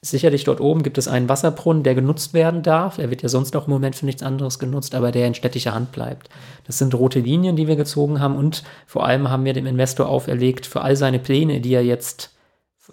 sicherlich 0.00 0.44
dort 0.44 0.60
oben 0.60 0.84
gibt 0.84 0.96
es 0.96 1.08
einen 1.08 1.28
Wasserbrunnen, 1.28 1.82
der 1.82 1.96
genutzt 1.96 2.34
werden 2.34 2.62
darf. 2.62 2.98
Er 2.98 3.10
wird 3.10 3.22
ja 3.22 3.28
sonst 3.28 3.52
noch 3.52 3.66
im 3.66 3.72
Moment 3.72 3.96
für 3.96 4.06
nichts 4.06 4.22
anderes 4.22 4.60
genutzt, 4.60 4.94
aber 4.94 5.10
der 5.10 5.26
in 5.26 5.34
städtischer 5.34 5.74
Hand 5.74 5.90
bleibt. 5.90 6.28
Das 6.68 6.78
sind 6.78 6.94
rote 6.94 7.18
Linien, 7.18 7.56
die 7.56 7.66
wir 7.66 7.74
gezogen 7.74 8.20
haben 8.20 8.36
und 8.36 8.62
vor 8.86 9.04
allem 9.04 9.28
haben 9.28 9.44
wir 9.44 9.54
dem 9.54 9.66
Investor 9.66 10.08
auferlegt, 10.08 10.66
für 10.66 10.82
all 10.82 10.94
seine 10.94 11.18
Pläne, 11.18 11.60
die 11.60 11.74
er 11.74 11.84
jetzt 11.84 12.37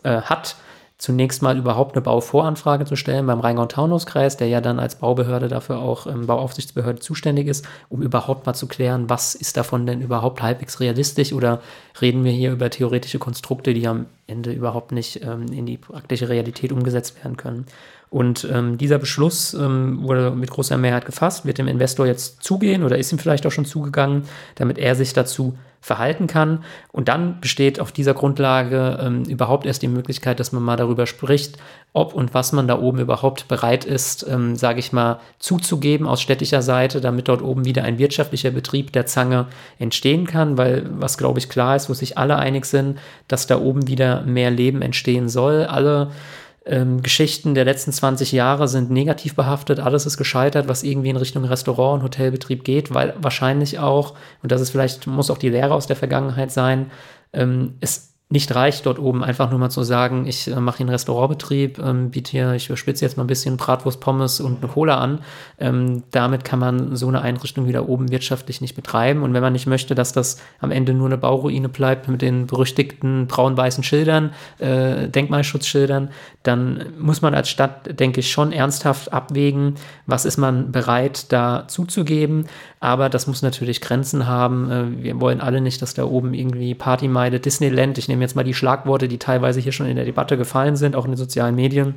äh, 0.04 0.22
hat, 0.22 0.56
zunächst 0.98 1.42
mal 1.42 1.58
überhaupt 1.58 1.96
eine 1.96 2.02
Bauvoranfrage 2.02 2.86
zu 2.86 2.96
stellen 2.96 3.28
beim 3.28 3.42
Rheingau-Taunus-Kreis, 3.42 4.38
der 4.38 4.48
ja 4.48 4.62
dann 4.62 4.80
als 4.80 4.96
Baubehörde 4.96 5.50
dafür 5.50 5.80
auch 5.80 6.08
ähm, 6.08 6.26
Bauaufsichtsbehörde 6.26 7.00
zuständig 7.00 7.48
ist, 7.48 7.68
um 7.90 8.02
überhaupt 8.02 8.46
mal 8.46 8.54
zu 8.54 8.68
klären, 8.68 9.10
was 9.10 9.36
ist 9.36 9.58
davon 9.58 9.86
denn 9.86 10.02
überhaupt 10.02 10.42
halbwegs 10.42 10.80
realistisch 10.80 11.34
oder 11.34 11.62
reden 12.00 12.24
wir 12.24 12.32
hier 12.32 12.52
über 12.52 12.70
theoretische 12.70 13.20
Konstrukte, 13.20 13.74
die 13.74 13.88
am 13.88 14.06
Ende 14.26 14.54
überhaupt 14.54 14.94
nicht 14.94 15.22
ähm, 15.22 15.48
in 15.52 15.66
die 15.66 15.78
praktische 15.78 16.30
Realität 16.30 16.72
umgesetzt 16.72 17.22
werden 17.24 17.36
können. 17.36 17.66
Und 18.16 18.48
ähm, 18.50 18.78
dieser 18.78 18.98
Beschluss 18.98 19.54
ähm, 19.54 20.02
wurde 20.04 20.32
mit 20.32 20.50
großer 20.50 20.78
Mehrheit 20.78 21.06
gefasst, 21.06 21.46
wird 21.46 21.58
dem 21.58 21.68
Investor 21.68 22.08
jetzt 22.08 22.42
zugehen 22.42 22.86
oder 22.86 22.98
ist 22.98 23.12
ihm 23.12 23.20
vielleicht 23.20 23.46
auch 23.46 23.52
schon 23.52 23.66
zugegangen, 23.66 24.24
damit 24.56 24.78
er 24.78 24.96
sich 24.96 25.12
dazu 25.12 25.58
verhalten 25.82 26.26
kann. 26.26 26.64
Und 26.94 27.10
dann 27.10 27.42
besteht 27.42 27.78
auf 27.78 27.92
dieser 27.92 28.14
Grundlage 28.14 29.00
ähm, 29.02 29.24
überhaupt 29.26 29.66
erst 29.66 29.82
die 29.82 29.90
Möglichkeit, 29.90 30.40
dass 30.40 30.54
man 30.54 30.64
mal 30.64 30.78
darüber 30.78 31.08
spricht, 31.08 31.58
ob 31.92 32.14
und 32.14 32.34
was 32.34 32.54
man 32.54 32.70
da 32.70 32.80
oben 32.80 33.00
überhaupt 33.00 33.50
bereit 33.50 33.84
ist, 33.84 34.26
ähm, 34.30 34.56
sage 34.56 34.80
ich 34.80 34.94
mal, 34.94 35.20
zuzugeben 35.40 36.08
aus 36.08 36.22
städtischer 36.22 36.62
Seite, 36.62 37.02
damit 37.02 37.28
dort 37.28 37.42
oben 37.42 37.66
wieder 37.66 37.84
ein 37.84 38.00
wirtschaftlicher 38.00 38.52
Betrieb 38.52 38.94
der 38.94 39.08
Zange 39.08 39.48
entstehen 39.78 40.26
kann, 40.26 40.58
weil 40.58 40.90
was, 40.90 41.18
glaube 41.18 41.40
ich, 41.40 41.50
klar 41.50 41.76
ist, 41.76 41.90
wo 41.90 41.94
sich 41.94 42.18
alle 42.18 42.38
einig 42.38 42.64
sind, 42.64 42.98
dass 43.28 43.46
da 43.46 43.60
oben 43.60 43.90
wieder 43.90 44.22
mehr 44.22 44.52
Leben 44.52 44.82
entstehen 44.82 45.28
soll. 45.28 45.66
Alle 45.66 46.12
ähm, 46.66 47.04
Geschichten 47.04 47.54
der 47.54 47.66
letzten 47.66 47.92
20 47.92 48.32
Jahre 48.32 48.68
sind 48.68 48.90
negativ 48.90 49.36
behaftet, 49.36 49.80
alles 49.80 50.06
ist 50.06 50.18
gescheitert, 50.18 50.68
was 50.68 50.84
irgendwie 50.84 51.10
in 51.10 51.18
Richtung 51.18 51.46
Restaurant 51.46 52.00
und 52.00 52.04
Hotelbetrieb 52.04 52.64
geht, 52.64 52.94
weil 52.94 53.14
wahrscheinlich 53.20 53.80
auch, 53.80 54.16
und 54.42 54.52
das 54.52 54.62
ist 54.62 54.72
vielleicht, 54.72 55.06
muss 55.08 55.30
auch 55.30 55.38
die 55.38 55.50
Lehre 55.50 55.74
aus 55.74 55.88
der 55.88 55.96
Vergangenheit 55.96 56.52
sein, 56.52 56.92
ähm, 57.34 57.76
es 57.82 58.16
nicht 58.28 58.56
reicht, 58.56 58.88
dort 58.88 58.98
oben 58.98 59.24
einfach 59.24 59.52
nur 59.52 59.60
mal 59.60 59.70
zu 59.70 59.84
sagen, 59.84 60.26
ich 60.26 60.48
äh, 60.48 60.60
mache 60.60 60.78
hier 60.78 60.86
einen 60.86 60.94
Restaurantbetrieb, 60.94 61.78
ähm, 61.78 62.10
biete 62.10 62.32
hier, 62.32 62.54
ich 62.54 62.68
überspitze 62.68 63.06
jetzt 63.06 63.18
mal 63.18 63.24
ein 63.24 63.28
bisschen 63.28 63.56
Bratwurst, 63.56 64.00
Pommes 64.00 64.42
und 64.42 64.64
eine 64.64 64.72
Cola 64.72 64.98
an. 64.98 65.20
Ähm, 65.60 66.02
damit 66.10 66.44
kann 66.44 66.58
man 66.58 66.96
so 66.96 67.08
eine 67.08 67.22
Einrichtung 67.22 67.68
wieder 67.68 67.88
oben 67.88 68.10
wirtschaftlich 68.10 68.62
nicht 68.62 68.76
betreiben. 68.76 69.22
Und 69.22 69.36
wenn 69.36 69.44
man 69.44 69.54
nicht 69.54 69.68
möchte, 69.68 69.94
dass 69.94 70.12
das 70.12 70.42
am 70.60 70.72
Ende 70.72 70.96
nur 70.96 71.06
eine 71.06 71.20
Bauruine 71.20 71.70
bleibt 71.70 72.08
mit 72.08 72.24
den 72.24 72.48
berüchtigten 72.48 73.28
braun-weißen 73.28 73.84
Schildern, 73.84 74.34
äh, 74.58 75.08
Denkmalschutzschildern, 75.08 76.10
dann 76.48 76.94
muss 77.00 77.22
man 77.22 77.34
als 77.34 77.50
Stadt, 77.50 78.00
denke 78.00 78.20
ich, 78.20 78.32
schon 78.32 78.52
ernsthaft 78.52 79.12
abwägen, 79.12 79.76
was 80.06 80.26
ist 80.26 80.38
man 80.38 80.72
bereit 80.72 81.32
da 81.32 81.66
zuzugeben. 81.68 82.46
Aber 82.80 83.10
das 83.10 83.28
muss 83.28 83.42
natürlich 83.42 83.82
Grenzen 83.82 84.28
haben. 84.28 84.72
Äh, 84.72 85.04
wir 85.04 85.22
wollen 85.22 85.42
alle 85.42 85.62
nicht, 85.62 85.82
dass 85.82 85.94
da 85.94 86.06
oben 86.06 86.34
irgendwie 86.34 86.76
Partymeide, 86.76 87.40
Disneyland, 87.40 87.98
ich 87.98 88.08
nehme 88.08 88.22
jetzt 88.22 88.36
mal 88.36 88.44
die 88.44 88.54
Schlagworte, 88.54 89.08
die 89.08 89.18
teilweise 89.18 89.60
hier 89.60 89.72
schon 89.72 89.88
in 89.88 89.96
der 89.96 90.06
Debatte 90.06 90.38
gefallen 90.38 90.76
sind, 90.76 90.96
auch 90.96 91.06
in 91.06 91.12
den 91.12 91.18
sozialen 91.18 91.56
Medien. 91.56 91.96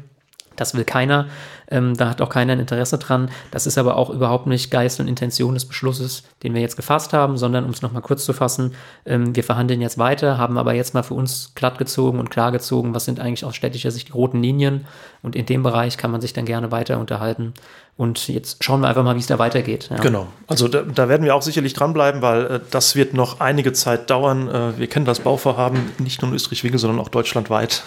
Das 0.58 0.74
will 0.74 0.84
keiner. 0.84 1.26
Ähm, 1.70 1.96
da 1.96 2.10
hat 2.10 2.20
auch 2.20 2.28
keiner 2.28 2.54
ein 2.54 2.60
Interesse 2.60 2.98
dran. 2.98 3.30
Das 3.50 3.66
ist 3.66 3.78
aber 3.78 3.96
auch 3.96 4.10
überhaupt 4.10 4.46
nicht 4.46 4.70
Geist 4.70 5.00
und 5.00 5.08
Intention 5.08 5.54
des 5.54 5.64
Beschlusses, 5.64 6.24
den 6.42 6.54
wir 6.54 6.60
jetzt 6.60 6.76
gefasst 6.76 7.12
haben, 7.12 7.36
sondern 7.36 7.64
um 7.64 7.70
es 7.70 7.82
nochmal 7.82 8.02
kurz 8.02 8.24
zu 8.24 8.32
fassen, 8.32 8.74
ähm, 9.06 9.36
wir 9.36 9.44
verhandeln 9.44 9.80
jetzt 9.80 9.98
weiter, 9.98 10.38
haben 10.38 10.58
aber 10.58 10.74
jetzt 10.74 10.94
mal 10.94 11.02
für 11.02 11.14
uns 11.14 11.52
glattgezogen 11.54 12.18
und 12.18 12.30
klargezogen, 12.30 12.94
was 12.94 13.04
sind 13.04 13.20
eigentlich 13.20 13.44
aus 13.44 13.56
städtischer 13.56 13.90
Sicht 13.90 14.08
die 14.08 14.12
roten 14.12 14.42
Linien. 14.42 14.86
Und 15.22 15.34
in 15.34 15.46
dem 15.46 15.62
Bereich 15.62 15.98
kann 15.98 16.10
man 16.10 16.20
sich 16.20 16.32
dann 16.32 16.44
gerne 16.44 16.70
weiter 16.70 16.98
unterhalten. 16.98 17.54
Und 17.96 18.28
jetzt 18.28 18.62
schauen 18.62 18.80
wir 18.80 18.88
einfach 18.88 19.02
mal, 19.02 19.16
wie 19.16 19.20
es 19.20 19.26
da 19.26 19.40
weitergeht. 19.40 19.88
Ja. 19.90 19.96
Genau. 19.96 20.28
Also 20.46 20.68
da, 20.68 20.82
da, 20.82 21.08
werden 21.08 21.24
wir 21.24 21.34
auch 21.34 21.42
sicherlich 21.42 21.74
dranbleiben, 21.74 22.22
weil 22.22 22.46
äh, 22.46 22.60
das 22.70 22.94
wird 22.94 23.12
noch 23.12 23.40
einige 23.40 23.72
Zeit 23.72 24.08
dauern. 24.10 24.48
Äh, 24.48 24.78
wir 24.78 24.86
kennen 24.86 25.04
das 25.04 25.20
Bauvorhaben 25.20 25.80
nicht 25.98 26.22
nur 26.22 26.30
in 26.30 26.36
Österreich-Winkel, 26.36 26.78
sondern 26.78 27.00
auch 27.00 27.08
deutschlandweit. 27.08 27.82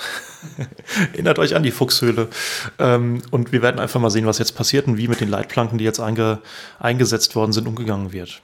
Erinnert 1.13 1.39
euch 1.39 1.55
an 1.55 1.63
die 1.63 1.71
Fuchshöhle. 1.71 2.27
Ähm, 2.77 3.21
und 3.31 3.53
wir 3.53 3.61
werden 3.61 3.79
einfach 3.79 4.01
mal 4.01 4.09
sehen, 4.09 4.25
was 4.25 4.37
jetzt 4.37 4.57
passiert 4.57 4.87
und 4.87 4.97
wie 4.97 5.07
mit 5.07 5.21
den 5.21 5.29
Leitplanken, 5.29 5.77
die 5.77 5.85
jetzt 5.85 6.01
einge, 6.01 6.39
eingesetzt 6.79 7.37
worden 7.37 7.53
sind, 7.53 7.65
umgegangen 7.65 8.11
wird. 8.11 8.41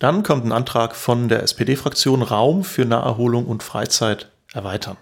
Dann 0.00 0.22
kommt 0.24 0.46
ein 0.46 0.52
Antrag 0.52 0.96
von 0.96 1.28
der 1.28 1.44
SPD-Fraktion 1.44 2.22
Raum 2.22 2.64
für 2.64 2.86
Naherholung 2.86 3.46
und 3.46 3.62
Freizeit 3.62 4.30
erweitern. 4.52 4.96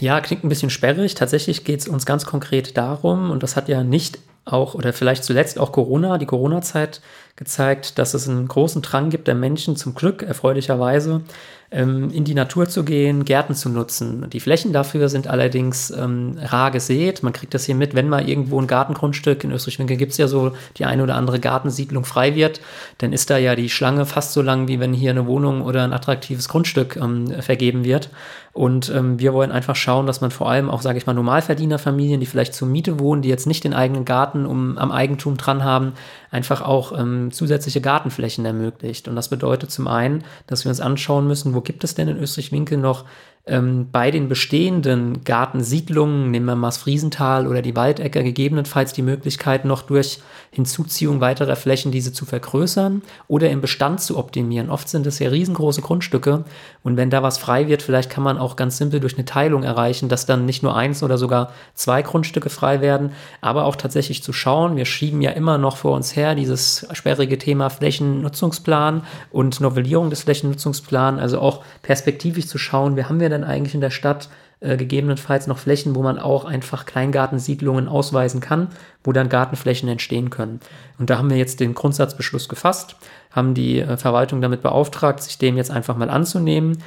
Ja, 0.00 0.20
klingt 0.20 0.44
ein 0.44 0.48
bisschen 0.48 0.70
sperrig. 0.70 1.14
Tatsächlich 1.14 1.64
geht 1.64 1.80
es 1.80 1.88
uns 1.88 2.06
ganz 2.06 2.24
konkret 2.24 2.76
darum, 2.76 3.30
und 3.30 3.42
das 3.42 3.56
hat 3.56 3.68
ja 3.68 3.82
nicht 3.82 4.18
auch 4.44 4.74
oder 4.74 4.92
vielleicht 4.92 5.24
zuletzt 5.24 5.58
auch 5.58 5.72
Corona, 5.72 6.18
die 6.18 6.26
Corona-Zeit 6.26 7.02
gezeigt, 7.36 7.98
dass 7.98 8.14
es 8.14 8.28
einen 8.28 8.48
großen 8.48 8.82
Drang 8.82 9.10
gibt 9.10 9.28
der 9.28 9.34
Menschen 9.34 9.76
zum 9.76 9.94
Glück, 9.94 10.22
erfreulicherweise, 10.22 11.22
in 11.70 12.24
die 12.24 12.32
Natur 12.32 12.66
zu 12.66 12.82
gehen, 12.82 13.26
Gärten 13.26 13.54
zu 13.54 13.68
nutzen. 13.68 14.30
Die 14.30 14.40
Flächen 14.40 14.72
dafür 14.72 15.10
sind 15.10 15.26
allerdings 15.26 15.90
ähm, 15.90 16.38
rar 16.40 16.70
gesät. 16.70 17.22
Man 17.22 17.34
kriegt 17.34 17.52
das 17.52 17.66
hier 17.66 17.74
mit, 17.74 17.94
wenn 17.94 18.08
mal 18.08 18.26
irgendwo 18.26 18.58
ein 18.58 18.66
Gartengrundstück, 18.66 19.44
in 19.44 19.52
Österreich-Winkel 19.52 19.98
gibt 19.98 20.12
es 20.12 20.18
ja 20.18 20.28
so 20.28 20.52
die 20.78 20.86
eine 20.86 21.02
oder 21.02 21.14
andere 21.14 21.40
Gartensiedlung 21.40 22.06
frei 22.06 22.34
wird, 22.34 22.62
dann 22.98 23.12
ist 23.12 23.28
da 23.28 23.36
ja 23.36 23.54
die 23.54 23.68
Schlange 23.68 24.06
fast 24.06 24.32
so 24.32 24.40
lang, 24.40 24.66
wie 24.66 24.80
wenn 24.80 24.94
hier 24.94 25.10
eine 25.10 25.26
Wohnung 25.26 25.60
oder 25.60 25.84
ein 25.84 25.92
attraktives 25.92 26.48
Grundstück 26.48 26.96
ähm, 26.96 27.26
vergeben 27.42 27.84
wird. 27.84 28.08
Und 28.54 28.88
ähm, 28.88 29.20
wir 29.20 29.34
wollen 29.34 29.52
einfach 29.52 29.76
schauen, 29.76 30.06
dass 30.06 30.20
man 30.20 30.30
vor 30.30 30.50
allem 30.50 30.68
auch, 30.68 30.82
sage 30.82 30.98
ich 30.98 31.06
mal, 31.06 31.12
Normalverdienerfamilien, 31.12 32.18
die 32.18 32.26
vielleicht 32.26 32.54
zur 32.54 32.66
Miete 32.66 32.98
wohnen, 32.98 33.22
die 33.22 33.28
jetzt 33.28 33.46
nicht 33.46 33.62
den 33.62 33.74
eigenen 33.74 34.04
Garten 34.04 34.46
um, 34.46 34.78
am 34.78 34.90
Eigentum 34.90 35.36
dran 35.36 35.62
haben, 35.62 35.92
einfach 36.30 36.62
auch 36.62 36.98
ähm, 36.98 37.30
zusätzliche 37.32 37.80
Gartenflächen 37.80 38.44
ermöglicht. 38.44 39.08
Und 39.08 39.16
das 39.16 39.28
bedeutet 39.28 39.70
zum 39.70 39.88
einen, 39.88 40.24
dass 40.46 40.64
wir 40.64 40.70
uns 40.70 40.80
anschauen 40.80 41.26
müssen, 41.26 41.54
wo 41.54 41.60
gibt 41.60 41.84
es 41.84 41.94
denn 41.94 42.08
in 42.08 42.18
Österreich-Winkel 42.18 42.78
noch 42.78 43.04
ähm, 43.48 43.88
bei 43.90 44.10
den 44.10 44.28
bestehenden 44.28 45.24
Gartensiedlungen, 45.24 46.30
nehmen 46.30 46.46
wir 46.46 46.56
Maas-Friesenthal 46.56 47.46
oder 47.46 47.62
die 47.62 47.76
Waldecke, 47.76 48.22
gegebenenfalls 48.22 48.92
die 48.92 49.02
Möglichkeit, 49.02 49.64
noch 49.64 49.82
durch 49.82 50.20
Hinzuziehung 50.50 51.20
weiterer 51.20 51.56
Flächen 51.56 51.92
diese 51.92 52.12
zu 52.12 52.24
vergrößern 52.24 53.02
oder 53.26 53.50
im 53.50 53.60
Bestand 53.60 54.00
zu 54.00 54.16
optimieren. 54.16 54.70
Oft 54.70 54.88
sind 54.88 55.06
es 55.06 55.18
ja 55.18 55.28
riesengroße 55.28 55.82
Grundstücke 55.82 56.44
und 56.82 56.96
wenn 56.96 57.10
da 57.10 57.22
was 57.22 57.38
frei 57.38 57.68
wird, 57.68 57.82
vielleicht 57.82 58.10
kann 58.10 58.24
man 58.24 58.38
auch 58.38 58.56
ganz 58.56 58.78
simpel 58.78 59.00
durch 59.00 59.14
eine 59.14 59.24
Teilung 59.24 59.62
erreichen, 59.62 60.08
dass 60.08 60.26
dann 60.26 60.46
nicht 60.46 60.62
nur 60.62 60.74
eins 60.74 61.02
oder 61.02 61.18
sogar 61.18 61.52
zwei 61.74 62.02
Grundstücke 62.02 62.50
frei 62.50 62.80
werden, 62.80 63.12
aber 63.40 63.64
auch 63.64 63.76
tatsächlich 63.76 64.22
zu 64.22 64.32
schauen, 64.32 64.76
wir 64.76 64.86
schieben 64.86 65.20
ja 65.20 65.32
immer 65.32 65.58
noch 65.58 65.76
vor 65.76 65.94
uns 65.94 66.16
her 66.16 66.34
dieses 66.34 66.86
sperrige 66.92 67.38
Thema 67.38 67.68
Flächennutzungsplan 67.68 69.02
und 69.30 69.60
Novellierung 69.60 70.10
des 70.10 70.22
Flächennutzungsplans, 70.22 71.20
also 71.20 71.40
auch 71.40 71.62
perspektivisch 71.82 72.46
zu 72.46 72.58
schauen, 72.58 72.96
wir 72.96 73.08
haben 73.08 73.20
wir 73.20 73.28
denn 73.28 73.37
denn 73.38 73.48
eigentlich 73.48 73.74
in 73.74 73.80
der 73.80 73.90
Stadt 73.90 74.28
äh, 74.60 74.76
gegebenenfalls 74.76 75.46
noch 75.46 75.58
Flächen, 75.58 75.94
wo 75.94 76.02
man 76.02 76.18
auch 76.18 76.44
einfach 76.44 76.84
Kleingartensiedlungen 76.84 77.86
ausweisen 77.86 78.40
kann, 78.40 78.68
wo 79.04 79.12
dann 79.12 79.28
Gartenflächen 79.28 79.88
entstehen 79.88 80.30
können. 80.30 80.58
Und 80.98 81.10
da 81.10 81.18
haben 81.18 81.30
wir 81.30 81.36
jetzt 81.36 81.60
den 81.60 81.74
Grundsatzbeschluss 81.74 82.48
gefasst, 82.48 82.96
haben 83.30 83.54
die 83.54 83.78
äh, 83.78 83.96
Verwaltung 83.96 84.40
damit 84.40 84.62
beauftragt, 84.62 85.22
sich 85.22 85.38
dem 85.38 85.56
jetzt 85.56 85.70
einfach 85.70 85.96
mal 85.96 86.10
anzunehmen. 86.10 86.78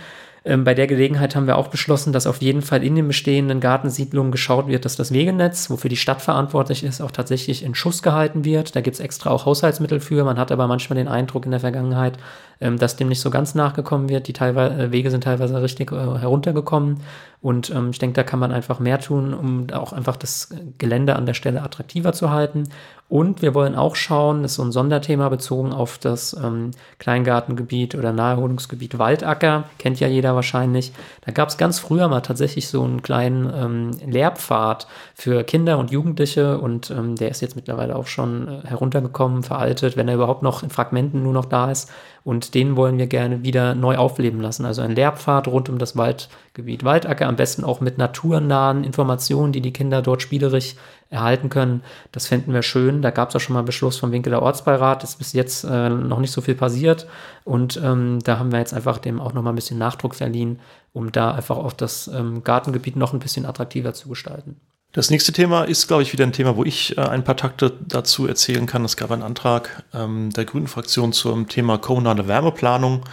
Ähm, 0.43 0.63
bei 0.63 0.73
der 0.73 0.87
Gelegenheit 0.87 1.35
haben 1.35 1.47
wir 1.47 1.57
auch 1.57 1.67
beschlossen, 1.67 2.13
dass 2.13 2.27
auf 2.27 2.41
jeden 2.41 2.61
Fall 2.61 2.83
in 2.83 2.95
den 2.95 3.07
bestehenden 3.07 3.59
Gartensiedlungen 3.59 4.31
geschaut 4.31 4.67
wird, 4.67 4.85
dass 4.85 4.95
das 4.95 5.13
Wegenetz, 5.13 5.69
wofür 5.69 5.89
die 5.89 5.97
Stadt 5.97 6.21
verantwortlich 6.21 6.83
ist, 6.83 6.99
auch 6.99 7.11
tatsächlich 7.11 7.63
in 7.63 7.75
Schuss 7.75 8.01
gehalten 8.01 8.43
wird. 8.43 8.75
Da 8.75 8.81
gibt 8.81 8.95
es 8.95 8.99
extra 8.99 9.29
auch 9.29 9.45
Haushaltsmittel 9.45 9.99
für. 9.99 10.23
Man 10.23 10.39
hat 10.39 10.51
aber 10.51 10.67
manchmal 10.67 10.97
den 10.97 11.07
Eindruck 11.07 11.45
in 11.45 11.51
der 11.51 11.59
Vergangenheit, 11.59 12.17
ähm, 12.61 12.77
dass 12.77 12.95
dem 12.95 13.09
nicht 13.09 13.19
so 13.19 13.29
ganz 13.29 13.55
nachgekommen 13.55 14.07
wird. 14.07 14.27
Die 14.27 14.33
teilweise, 14.33 14.75
äh, 14.75 14.91
Wege 14.91 15.11
sind 15.11 15.23
teilweise 15.23 15.61
richtig 15.61 15.91
äh, 15.91 15.95
heruntergekommen. 15.95 17.01
Und 17.41 17.71
ähm, 17.71 17.89
ich 17.89 17.97
denke, 17.97 18.13
da 18.13 18.23
kann 18.23 18.39
man 18.39 18.51
einfach 18.51 18.79
mehr 18.79 18.99
tun, 18.99 19.33
um 19.33 19.67
auch 19.73 19.93
einfach 19.93 20.15
das 20.15 20.49
Gelände 20.77 21.15
an 21.15 21.25
der 21.25 21.33
Stelle 21.33 21.63
attraktiver 21.63 22.13
zu 22.13 22.29
halten. 22.29 22.65
Und 23.11 23.41
wir 23.41 23.53
wollen 23.53 23.75
auch 23.75 23.97
schauen, 23.97 24.41
das 24.41 24.51
ist 24.51 24.55
so 24.55 24.63
ein 24.63 24.71
Sonderthema 24.71 25.27
bezogen 25.27 25.73
auf 25.73 25.97
das 25.97 26.33
ähm, 26.41 26.71
Kleingartengebiet 26.97 27.93
oder 27.95 28.13
Naherholungsgebiet 28.13 28.99
Waldacker, 28.99 29.65
kennt 29.79 29.99
ja 29.99 30.07
jeder 30.07 30.33
wahrscheinlich. 30.33 30.93
Da 31.25 31.33
gab 31.33 31.49
es 31.49 31.57
ganz 31.57 31.77
früher 31.77 32.07
mal 32.07 32.21
tatsächlich 32.21 32.69
so 32.69 32.83
einen 32.83 33.01
kleinen 33.01 33.51
ähm, 33.53 33.91
Lehrpfad 34.09 34.87
für 35.13 35.43
Kinder 35.43 35.77
und 35.77 35.91
Jugendliche 35.91 36.57
und 36.59 36.89
ähm, 36.89 37.17
der 37.17 37.31
ist 37.31 37.41
jetzt 37.41 37.57
mittlerweile 37.57 37.97
auch 37.97 38.07
schon 38.07 38.47
äh, 38.47 38.67
heruntergekommen, 38.67 39.43
veraltet, 39.43 39.97
wenn 39.97 40.07
er 40.07 40.15
überhaupt 40.15 40.41
noch 40.41 40.63
in 40.63 40.69
Fragmenten 40.69 41.21
nur 41.21 41.33
noch 41.33 41.45
da 41.45 41.69
ist. 41.69 41.91
Und 42.23 42.50
den 42.51 42.75
wollen 42.75 42.97
wir 42.97 43.07
gerne 43.07 43.43
wieder 43.43 43.75
neu 43.75 43.97
aufleben 43.97 44.41
lassen. 44.41 44.65
Also 44.65 44.81
ein 44.81 44.95
Lehrpfad 44.95 45.47
rund 45.47 45.69
um 45.69 45.77
das 45.77 45.97
Waldgebiet 45.97 46.83
Waldacker, 46.83 47.27
am 47.27 47.35
besten 47.35 47.63
auch 47.63 47.81
mit 47.81 47.97
naturnahen 47.97 48.83
Informationen, 48.83 49.51
die 49.51 49.61
die 49.61 49.73
Kinder 49.73 50.01
dort 50.01 50.21
spielerisch 50.21 50.75
erhalten 51.09 51.49
können. 51.49 51.83
Das 52.11 52.27
fänden 52.27 52.53
wir 52.53 52.61
schön. 52.61 53.01
Da 53.01 53.11
gab 53.11 53.29
es 53.29 53.35
auch 53.35 53.39
schon 53.39 53.53
mal 53.53 53.63
Beschluss 53.63 53.97
vom 53.97 54.11
Winkeler 54.11 54.41
Ortsbeirat. 54.41 55.03
Ist 55.03 55.17
bis 55.17 55.33
jetzt 55.33 55.63
äh, 55.63 55.89
noch 55.89 56.19
nicht 56.19 56.31
so 56.31 56.41
viel 56.41 56.55
passiert. 56.55 57.07
Und 57.43 57.79
ähm, 57.83 58.19
da 58.23 58.39
haben 58.39 58.51
wir 58.51 58.59
jetzt 58.59 58.73
einfach 58.73 58.97
dem 58.97 59.19
auch 59.19 59.33
noch 59.33 59.41
mal 59.41 59.51
ein 59.51 59.55
bisschen 59.55 59.77
Nachdruck 59.77 60.15
verliehen, 60.15 60.59
um 60.93 61.11
da 61.11 61.31
einfach 61.31 61.57
auch 61.57 61.73
das 61.73 62.07
ähm, 62.07 62.43
Gartengebiet 62.43 62.95
noch 62.95 63.13
ein 63.13 63.19
bisschen 63.19 63.45
attraktiver 63.45 63.93
zu 63.93 64.09
gestalten. 64.09 64.59
Das 64.93 65.09
nächste 65.09 65.31
Thema 65.31 65.63
ist, 65.63 65.87
glaube 65.87 66.03
ich, 66.03 66.11
wieder 66.11 66.25
ein 66.25 66.33
Thema, 66.33 66.57
wo 66.57 66.65
ich 66.65 66.97
äh, 66.97 67.01
ein 67.01 67.23
paar 67.23 67.37
Takte 67.37 67.77
dazu 67.87 68.27
erzählen 68.27 68.65
kann. 68.65 68.83
Es 68.83 68.97
gab 68.97 69.11
einen 69.11 69.23
Antrag 69.23 69.83
ähm, 69.93 70.31
der 70.31 70.43
Grünen 70.43 70.67
Fraktion 70.67 71.13
zum 71.13 71.47
Thema 71.47 71.77
kommunale 71.77 72.27
Wärmeplanung. 72.27 73.03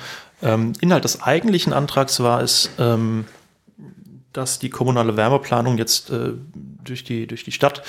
Ähm, 0.43 0.73
Inhalt 0.81 1.05
des 1.05 1.23
eigentlichen 1.23 1.73
Antrags 1.73 2.19
war 2.21 2.43
es, 2.43 2.71
ähm, 2.79 3.27
dass 4.33 4.59
die 4.59 4.71
kommunale 4.71 5.17
Wärmeplanung 5.17 5.79
jetzt 5.79 6.11
äh, 6.11 6.33
durch, 6.85 7.05
die, 7.05 7.29
durch 7.29 7.45
die 7.45 7.53
Stadt 7.53 7.83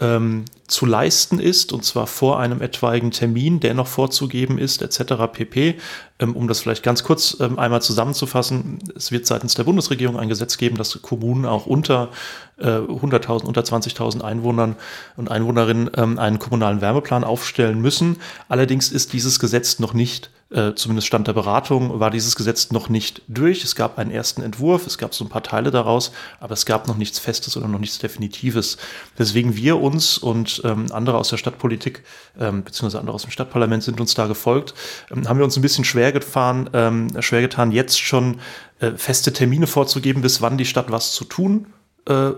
ähm, 0.00 0.46
zu 0.66 0.86
leisten 0.86 1.38
ist, 1.40 1.72
und 1.72 1.84
zwar 1.84 2.06
vor 2.06 2.40
einem 2.40 2.62
etwaigen 2.62 3.10
Termin, 3.10 3.60
der 3.60 3.74
noch 3.74 3.86
vorzugeben 3.86 4.58
ist, 4.58 4.82
etc. 4.82 5.14
pp. 5.32 5.76
Ähm, 6.18 6.36
um 6.36 6.48
das 6.48 6.60
vielleicht 6.60 6.82
ganz 6.82 7.04
kurz 7.04 7.36
ähm, 7.40 7.58
einmal 7.58 7.82
zusammenzufassen, 7.82 8.78
es 8.96 9.12
wird 9.12 9.26
seitens 9.26 9.54
der 9.54 9.64
Bundesregierung 9.64 10.18
ein 10.18 10.28
Gesetz 10.28 10.56
geben, 10.56 10.76
dass 10.76 11.00
Kommunen 11.02 11.44
auch 11.44 11.66
unter 11.66 12.10
äh, 12.58 12.66
100.000, 12.66 13.44
unter 13.44 13.62
20.000 13.62 14.22
Einwohnern 14.22 14.76
und 15.16 15.30
Einwohnerinnen 15.30 15.90
ähm, 15.96 16.18
einen 16.18 16.38
kommunalen 16.38 16.80
Wärmeplan 16.80 17.24
aufstellen 17.24 17.80
müssen. 17.80 18.16
Allerdings 18.48 18.90
ist 18.90 19.12
dieses 19.12 19.38
Gesetz 19.38 19.78
noch 19.80 19.92
nicht 19.92 20.30
äh, 20.50 20.74
zumindest 20.74 21.06
Stand 21.06 21.28
der 21.28 21.32
Beratung, 21.32 22.00
war 22.00 22.10
dieses 22.10 22.36
Gesetz 22.36 22.70
noch 22.70 22.88
nicht 22.88 23.22
durch. 23.28 23.64
Es 23.64 23.76
gab 23.76 23.98
einen 23.98 24.10
ersten 24.10 24.42
Entwurf, 24.42 24.86
es 24.86 24.98
gab 24.98 25.14
so 25.14 25.24
ein 25.24 25.28
paar 25.28 25.42
Teile 25.42 25.70
daraus, 25.70 26.12
aber 26.40 26.54
es 26.54 26.66
gab 26.66 26.88
noch 26.88 26.96
nichts 26.96 27.18
Festes 27.18 27.56
oder 27.56 27.68
noch 27.68 27.78
nichts 27.78 27.98
Definitives. 27.98 28.76
Deswegen 29.18 29.56
wir 29.56 29.80
uns 29.80 30.18
und 30.18 30.60
ähm, 30.64 30.86
andere 30.92 31.18
aus 31.18 31.30
der 31.30 31.36
Stadtpolitik, 31.36 32.02
ähm, 32.38 32.64
beziehungsweise 32.64 32.98
andere 32.98 33.14
aus 33.14 33.22
dem 33.22 33.30
Stadtparlament 33.30 33.82
sind 33.82 34.00
uns 34.00 34.14
da 34.14 34.26
gefolgt, 34.26 34.74
ähm, 35.10 35.28
haben 35.28 35.38
wir 35.38 35.44
uns 35.44 35.56
ein 35.56 35.62
bisschen 35.62 35.84
schwer 35.84 36.12
gefahren, 36.12 36.68
ähm, 36.72 37.08
schwer 37.20 37.42
getan, 37.42 37.70
jetzt 37.70 38.00
schon 38.00 38.40
äh, 38.80 38.92
feste 38.92 39.32
Termine 39.32 39.66
vorzugeben, 39.66 40.22
bis 40.22 40.42
wann 40.42 40.58
die 40.58 40.66
Stadt 40.66 40.90
was 40.90 41.12
zu 41.12 41.24
tun 41.24 41.66
äh, 42.08 42.30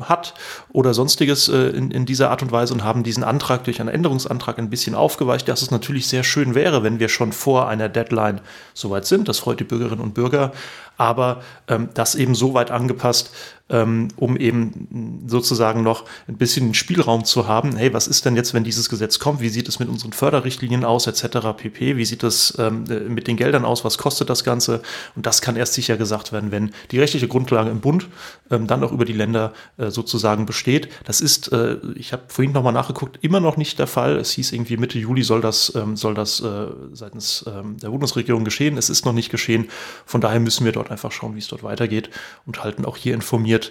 hat 0.00 0.34
oder 0.70 0.94
sonstiges 0.94 1.48
äh, 1.48 1.68
in, 1.68 1.90
in 1.90 2.06
dieser 2.06 2.30
Art 2.30 2.42
und 2.42 2.52
Weise 2.52 2.72
und 2.74 2.84
haben 2.84 3.02
diesen 3.02 3.24
Antrag 3.24 3.64
durch 3.64 3.80
einen 3.80 3.88
Änderungsantrag 3.88 4.58
ein 4.58 4.70
bisschen 4.70 4.94
aufgeweicht, 4.94 5.48
dass 5.48 5.62
es 5.62 5.70
natürlich 5.70 6.06
sehr 6.06 6.24
schön 6.24 6.54
wäre, 6.54 6.82
wenn 6.82 6.98
wir 7.00 7.08
schon 7.08 7.32
vor 7.32 7.68
einer 7.68 7.88
Deadline 7.88 8.40
soweit 8.74 9.06
sind. 9.06 9.28
Das 9.28 9.38
freut 9.38 9.60
die 9.60 9.64
Bürgerinnen 9.64 10.02
und 10.02 10.14
Bürger 10.14 10.52
aber 10.96 11.42
ähm, 11.68 11.88
das 11.94 12.14
eben 12.14 12.34
so 12.34 12.54
weit 12.54 12.70
angepasst, 12.70 13.34
ähm, 13.72 14.08
um 14.16 14.36
eben 14.36 15.24
sozusagen 15.26 15.82
noch 15.82 16.04
ein 16.28 16.36
bisschen 16.36 16.74
Spielraum 16.74 17.24
zu 17.24 17.48
haben. 17.48 17.76
Hey, 17.76 17.92
was 17.92 18.06
ist 18.06 18.24
denn 18.24 18.36
jetzt, 18.36 18.54
wenn 18.54 18.62
dieses 18.62 18.88
Gesetz 18.88 19.18
kommt? 19.18 19.40
Wie 19.40 19.48
sieht 19.48 19.68
es 19.68 19.80
mit 19.80 19.88
unseren 19.88 20.12
Förderrichtlinien 20.12 20.84
aus, 20.84 21.06
etc. 21.06 21.38
pp? 21.56 21.96
Wie 21.96 22.04
sieht 22.04 22.22
es 22.22 22.56
ähm, 22.58 22.84
mit 23.08 23.26
den 23.26 23.36
Geldern 23.36 23.64
aus? 23.64 23.84
Was 23.84 23.98
kostet 23.98 24.30
das 24.30 24.44
Ganze? 24.44 24.82
Und 25.16 25.26
das 25.26 25.40
kann 25.40 25.56
erst 25.56 25.74
sicher 25.74 25.96
gesagt 25.96 26.32
werden, 26.32 26.52
wenn 26.52 26.72
die 26.90 27.00
rechtliche 27.00 27.28
Grundlage 27.28 27.70
im 27.70 27.80
Bund 27.80 28.08
ähm, 28.50 28.66
dann 28.66 28.84
auch 28.84 28.92
über 28.92 29.04
die 29.04 29.12
Länder 29.12 29.52
äh, 29.78 29.90
sozusagen 29.90 30.46
besteht. 30.46 30.88
Das 31.04 31.20
ist, 31.20 31.52
äh, 31.52 31.76
ich 31.94 32.12
habe 32.12 32.24
vorhin 32.28 32.52
nochmal 32.52 32.72
nachgeguckt, 32.72 33.18
immer 33.22 33.40
noch 33.40 33.56
nicht 33.56 33.78
der 33.78 33.86
Fall. 33.86 34.16
Es 34.16 34.32
hieß 34.32 34.52
irgendwie 34.52 34.76
Mitte 34.76 34.98
Juli 34.98 35.22
soll 35.22 35.40
das, 35.40 35.74
ähm, 35.74 35.96
soll 35.96 36.14
das 36.14 36.40
äh, 36.40 36.66
seitens 36.92 37.44
ähm, 37.46 37.78
der 37.78 37.88
Bundesregierung 37.88 38.44
geschehen. 38.44 38.76
Es 38.76 38.90
ist 38.90 39.06
noch 39.06 39.12
nicht 39.12 39.30
geschehen. 39.30 39.68
Von 40.04 40.20
daher 40.20 40.40
müssen 40.40 40.64
wir 40.64 40.72
dort 40.72 40.90
einfach 40.90 41.12
schauen, 41.12 41.34
wie 41.34 41.38
es 41.38 41.48
dort 41.48 41.62
weitergeht 41.62 42.10
und 42.46 42.62
halten 42.62 42.84
auch 42.84 42.96
hier 42.96 43.14
informiert, 43.14 43.61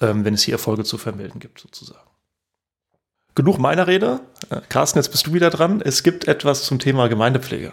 ähm, 0.00 0.24
wenn 0.24 0.34
es 0.34 0.42
hier 0.42 0.54
Erfolge 0.54 0.84
zu 0.84 0.98
vermelden 0.98 1.40
gibt, 1.40 1.58
sozusagen. 1.58 2.08
Genug 3.34 3.58
meiner 3.58 3.86
Rede. 3.86 4.20
Äh, 4.50 4.60
Carsten, 4.68 4.98
jetzt 4.98 5.10
bist 5.10 5.26
du 5.26 5.32
wieder 5.32 5.50
dran. 5.50 5.80
Es 5.80 6.02
gibt 6.02 6.28
etwas 6.28 6.64
zum 6.64 6.78
Thema 6.78 7.08
Gemeindepflege. 7.08 7.72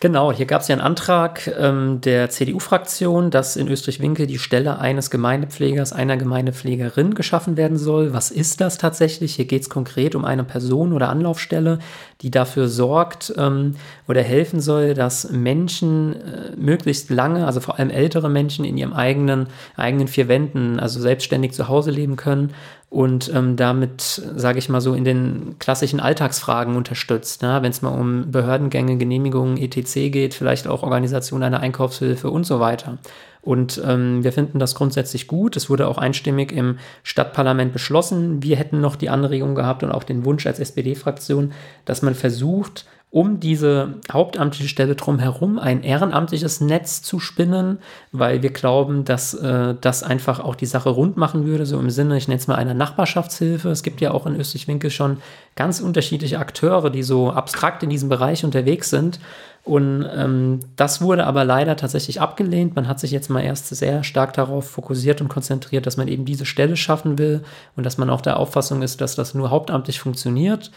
Genau, 0.00 0.32
hier 0.32 0.46
gab 0.46 0.62
es 0.62 0.68
ja 0.68 0.74
einen 0.74 0.82
Antrag 0.82 1.46
ähm, 1.46 2.00
der 2.00 2.28
CDU-Fraktion, 2.28 3.30
dass 3.30 3.54
in 3.54 3.68
Österreich-Winkel 3.68 4.26
die 4.26 4.40
Stelle 4.40 4.80
eines 4.80 5.10
Gemeindepflegers, 5.10 5.92
einer 5.92 6.16
Gemeindepflegerin 6.16 7.14
geschaffen 7.14 7.56
werden 7.56 7.76
soll. 7.76 8.12
Was 8.12 8.32
ist 8.32 8.60
das 8.60 8.78
tatsächlich? 8.78 9.36
Hier 9.36 9.44
geht 9.44 9.62
es 9.62 9.70
konkret 9.70 10.16
um 10.16 10.24
eine 10.24 10.42
Person 10.42 10.92
oder 10.92 11.08
Anlaufstelle, 11.08 11.78
die 12.20 12.32
dafür 12.32 12.66
sorgt 12.66 13.32
ähm, 13.36 13.76
oder 14.08 14.22
helfen 14.22 14.60
soll, 14.60 14.94
dass 14.94 15.30
Menschen 15.30 16.14
äh, 16.14 16.56
möglichst 16.56 17.10
lange, 17.10 17.46
also 17.46 17.60
vor 17.60 17.78
allem 17.78 17.90
ältere 17.90 18.28
Menschen, 18.28 18.64
in 18.64 18.76
ihrem 18.76 18.94
eigenen, 18.94 19.46
eigenen 19.76 20.08
vier 20.08 20.26
Wänden, 20.26 20.80
also 20.80 20.98
selbstständig 20.98 21.52
zu 21.52 21.68
Hause 21.68 21.92
leben 21.92 22.16
können 22.16 22.52
und 22.92 23.32
ähm, 23.34 23.56
damit, 23.56 24.02
sage 24.36 24.58
ich 24.58 24.68
mal 24.68 24.82
so, 24.82 24.92
in 24.92 25.04
den 25.04 25.56
klassischen 25.58 25.98
Alltagsfragen 25.98 26.76
unterstützt. 26.76 27.40
Ne? 27.40 27.58
Wenn 27.62 27.70
es 27.70 27.80
mal 27.80 27.88
um 27.88 28.30
Behördengänge, 28.30 28.98
Genehmigungen, 28.98 29.56
etc. 29.56 29.94
geht, 30.12 30.34
vielleicht 30.34 30.68
auch 30.68 30.82
Organisation 30.82 31.42
einer 31.42 31.60
Einkaufshilfe 31.60 32.28
und 32.28 32.44
so 32.44 32.60
weiter. 32.60 32.98
Und 33.40 33.80
ähm, 33.82 34.22
wir 34.22 34.30
finden 34.30 34.58
das 34.58 34.74
grundsätzlich 34.74 35.26
gut. 35.26 35.56
Es 35.56 35.70
wurde 35.70 35.88
auch 35.88 35.96
einstimmig 35.96 36.52
im 36.52 36.78
Stadtparlament 37.02 37.72
beschlossen. 37.72 38.42
Wir 38.42 38.56
hätten 38.56 38.82
noch 38.82 38.96
die 38.96 39.08
Anregung 39.08 39.54
gehabt 39.54 39.82
und 39.82 39.90
auch 39.90 40.04
den 40.04 40.26
Wunsch 40.26 40.46
als 40.46 40.60
SPD-Fraktion, 40.60 41.52
dass 41.86 42.02
man 42.02 42.14
versucht, 42.14 42.84
um 43.12 43.40
diese 43.40 43.96
hauptamtliche 44.10 44.70
Stelle 44.70 44.96
drumherum 44.96 45.58
ein 45.58 45.82
ehrenamtliches 45.82 46.62
Netz 46.62 47.02
zu 47.02 47.20
spinnen, 47.20 47.78
weil 48.10 48.42
wir 48.42 48.48
glauben, 48.48 49.04
dass 49.04 49.34
äh, 49.34 49.74
das 49.78 50.02
einfach 50.02 50.40
auch 50.40 50.54
die 50.54 50.64
Sache 50.64 50.88
rund 50.88 51.18
machen 51.18 51.44
würde, 51.44 51.66
so 51.66 51.78
im 51.78 51.90
Sinne, 51.90 52.16
ich 52.16 52.26
nenne 52.26 52.40
es 52.40 52.46
mal 52.46 52.54
einer 52.54 52.72
Nachbarschaftshilfe. 52.72 53.68
Es 53.68 53.82
gibt 53.82 54.00
ja 54.00 54.12
auch 54.12 54.24
in 54.24 54.34
Österreich-Winkel 54.34 54.88
schon 54.88 55.18
ganz 55.56 55.80
unterschiedliche 55.80 56.38
Akteure, 56.38 56.88
die 56.88 57.02
so 57.02 57.30
abstrakt 57.30 57.82
in 57.82 57.90
diesem 57.90 58.08
Bereich 58.08 58.46
unterwegs 58.46 58.88
sind. 58.88 59.20
Und 59.62 60.08
ähm, 60.16 60.60
das 60.76 61.02
wurde 61.02 61.26
aber 61.26 61.44
leider 61.44 61.76
tatsächlich 61.76 62.18
abgelehnt. 62.18 62.74
Man 62.76 62.88
hat 62.88 62.98
sich 62.98 63.10
jetzt 63.10 63.28
mal 63.28 63.42
erst 63.42 63.68
sehr 63.68 64.04
stark 64.04 64.32
darauf 64.32 64.70
fokussiert 64.70 65.20
und 65.20 65.28
konzentriert, 65.28 65.84
dass 65.86 65.98
man 65.98 66.08
eben 66.08 66.24
diese 66.24 66.46
Stelle 66.46 66.78
schaffen 66.78 67.18
will 67.18 67.42
und 67.76 67.84
dass 67.84 67.98
man 67.98 68.08
auch 68.08 68.22
der 68.22 68.38
Auffassung 68.38 68.80
ist, 68.80 69.02
dass 69.02 69.16
das 69.16 69.34
nur 69.34 69.50
hauptamtlich 69.50 70.00
funktioniert. 70.00 70.70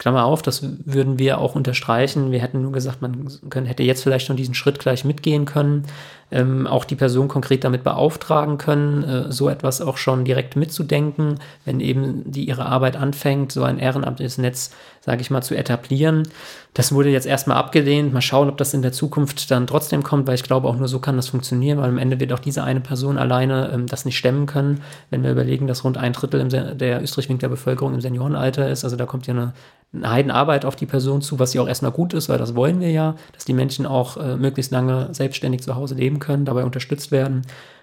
Klammer 0.00 0.24
auf, 0.24 0.40
das 0.40 0.62
würden 0.86 1.18
wir 1.18 1.38
auch 1.38 1.54
unterstreichen. 1.54 2.32
Wir 2.32 2.40
hätten 2.40 2.62
nur 2.62 2.72
gesagt, 2.72 3.02
man 3.02 3.66
hätte 3.66 3.82
jetzt 3.82 4.02
vielleicht 4.02 4.26
schon 4.26 4.38
diesen 4.38 4.54
Schritt 4.54 4.78
gleich 4.78 5.04
mitgehen 5.04 5.44
können, 5.44 5.84
ähm, 6.30 6.66
auch 6.66 6.84
die 6.84 6.96
Person 6.96 7.28
konkret 7.28 7.64
damit 7.64 7.82
beauftragen 7.82 8.58
können, 8.58 9.04
äh, 9.04 9.32
so 9.32 9.48
etwas 9.48 9.80
auch 9.80 9.96
schon 9.96 10.24
direkt 10.24 10.56
mitzudenken, 10.56 11.38
wenn 11.64 11.80
eben 11.80 12.30
die 12.30 12.44
ihre 12.44 12.66
Arbeit 12.66 12.96
anfängt, 12.96 13.52
so 13.52 13.62
ein 13.62 13.78
ehrenamtliches 13.78 14.38
Netz, 14.38 14.72
sage 15.00 15.22
ich 15.22 15.30
mal, 15.30 15.42
zu 15.42 15.56
etablieren. 15.56 16.28
Das 16.74 16.92
wurde 16.92 17.10
jetzt 17.10 17.26
erstmal 17.26 17.56
abgelehnt. 17.56 18.12
Mal 18.12 18.20
schauen, 18.20 18.48
ob 18.48 18.56
das 18.56 18.74
in 18.74 18.82
der 18.82 18.92
Zukunft 18.92 19.50
dann 19.50 19.66
trotzdem 19.66 20.02
kommt, 20.02 20.28
weil 20.28 20.36
ich 20.36 20.44
glaube, 20.44 20.68
auch 20.68 20.76
nur 20.76 20.88
so 20.88 21.00
kann 21.00 21.16
das 21.16 21.28
funktionieren, 21.28 21.78
weil 21.78 21.88
am 21.88 21.98
Ende 21.98 22.20
wird 22.20 22.32
auch 22.32 22.38
diese 22.38 22.62
eine 22.62 22.80
Person 22.80 23.18
alleine 23.18 23.70
ähm, 23.72 23.86
das 23.86 24.04
nicht 24.04 24.18
stemmen 24.18 24.46
können. 24.46 24.82
Wenn 25.10 25.22
wir 25.22 25.32
überlegen, 25.32 25.66
dass 25.66 25.84
rund 25.84 25.98
ein 25.98 26.12
Drittel 26.12 26.46
der 26.76 27.02
Österreich-Winkler 27.02 27.48
Bevölkerung 27.48 27.94
im 27.94 28.00
Seniorenalter 28.00 28.68
ist, 28.68 28.84
also 28.84 28.96
da 28.96 29.06
kommt 29.06 29.26
ja 29.26 29.34
eine 29.34 29.52
eine 29.92 30.10
Heidenarbeit 30.10 30.64
auf 30.64 30.76
die 30.76 30.86
Person 30.86 31.20
zu, 31.20 31.38
was 31.38 31.52
ja 31.52 31.62
auch 31.62 31.68
erstmal 31.68 31.90
gut 31.90 32.14
ist, 32.14 32.28
weil 32.28 32.38
das 32.38 32.54
wollen 32.54 32.80
wir 32.80 32.90
ja, 32.90 33.16
dass 33.32 33.44
die 33.44 33.52
Menschen 33.52 33.86
auch 33.86 34.16
äh, 34.16 34.36
möglichst 34.36 34.70
lange 34.70 35.08
selbstständig 35.12 35.62
zu 35.62 35.74
Hause 35.74 35.96
leben 35.96 36.19
können, 36.20 36.44
dabei 36.44 36.64
unterstützt 36.64 37.10
werden. 37.10 37.42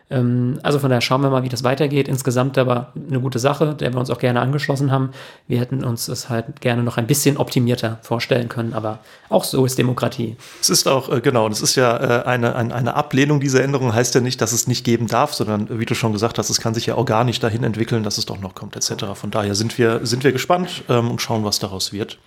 Ähm, 0.09 0.59
also 0.63 0.79
von 0.79 0.89
daher 0.89 1.01
schauen 1.01 1.21
wir 1.21 1.29
mal, 1.29 1.43
wie 1.43 1.49
das 1.49 1.63
weitergeht. 1.63 2.07
Insgesamt 2.07 2.57
aber 2.57 2.93
eine 3.09 3.19
gute 3.19 3.39
Sache, 3.39 3.75
der 3.75 3.93
wir 3.93 3.99
uns 3.99 4.09
auch 4.09 4.19
gerne 4.19 4.39
angeschlossen 4.39 4.91
haben. 4.91 5.11
Wir 5.47 5.59
hätten 5.59 5.83
uns 5.83 6.07
es 6.07 6.29
halt 6.29 6.61
gerne 6.61 6.83
noch 6.83 6.97
ein 6.97 7.07
bisschen 7.07 7.37
optimierter 7.37 7.99
vorstellen 8.01 8.47
können, 8.47 8.73
aber 8.73 8.99
auch 9.29 9.43
so 9.43 9.65
ist 9.65 9.77
Demokratie. 9.77 10.37
Es 10.61 10.69
ist 10.69 10.87
auch, 10.87 11.11
äh, 11.11 11.21
genau, 11.21 11.49
das 11.49 11.61
ist 11.61 11.75
ja 11.75 11.97
äh, 11.97 12.23
eine, 12.25 12.55
eine, 12.55 12.73
eine 12.73 12.95
Ablehnung 12.95 13.39
dieser 13.39 13.63
Änderung, 13.63 13.93
heißt 13.93 14.15
ja 14.15 14.21
nicht, 14.21 14.39
dass 14.41 14.53
es 14.53 14.67
nicht 14.67 14.85
geben 14.85 15.07
darf, 15.07 15.33
sondern 15.33 15.79
wie 15.79 15.85
du 15.85 15.95
schon 15.95 16.13
gesagt 16.13 16.37
hast, 16.37 16.49
es 16.49 16.61
kann 16.61 16.73
sich 16.73 16.85
ja 16.85 16.95
organisch 16.95 17.39
dahin 17.39 17.63
entwickeln, 17.63 18.03
dass 18.03 18.17
es 18.17 18.25
doch 18.25 18.39
noch 18.39 18.55
kommt, 18.55 18.75
etc. 18.75 19.05
Von 19.13 19.31
daher 19.31 19.55
sind 19.55 19.77
wir, 19.77 20.05
sind 20.05 20.23
wir 20.23 20.31
gespannt 20.31 20.83
ähm, 20.89 21.11
und 21.11 21.21
schauen, 21.21 21.43
was 21.43 21.59
daraus 21.59 21.91
wird. 21.91 22.17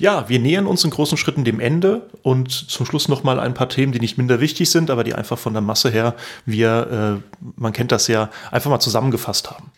Ja, 0.00 0.30
wir 0.30 0.38
nähern 0.38 0.66
uns 0.66 0.82
in 0.82 0.90
großen 0.90 1.18
Schritten 1.18 1.44
dem 1.44 1.60
Ende 1.60 2.08
und 2.22 2.50
zum 2.50 2.86
Schluss 2.86 3.08
noch 3.08 3.22
mal 3.22 3.38
ein 3.38 3.52
paar 3.52 3.68
Themen, 3.68 3.92
die 3.92 4.00
nicht 4.00 4.16
minder 4.16 4.40
wichtig 4.40 4.70
sind, 4.70 4.88
aber 4.88 5.04
die 5.04 5.14
einfach 5.14 5.38
von 5.38 5.52
der 5.52 5.60
Masse 5.60 5.90
her 5.90 6.14
wir, 6.46 7.20
äh, 7.22 7.40
man 7.56 7.74
kennt 7.74 7.92
das 7.92 8.08
ja, 8.08 8.30
einfach 8.50 8.70
mal 8.70 8.80
zusammengefasst 8.80 9.50
haben. 9.50 9.70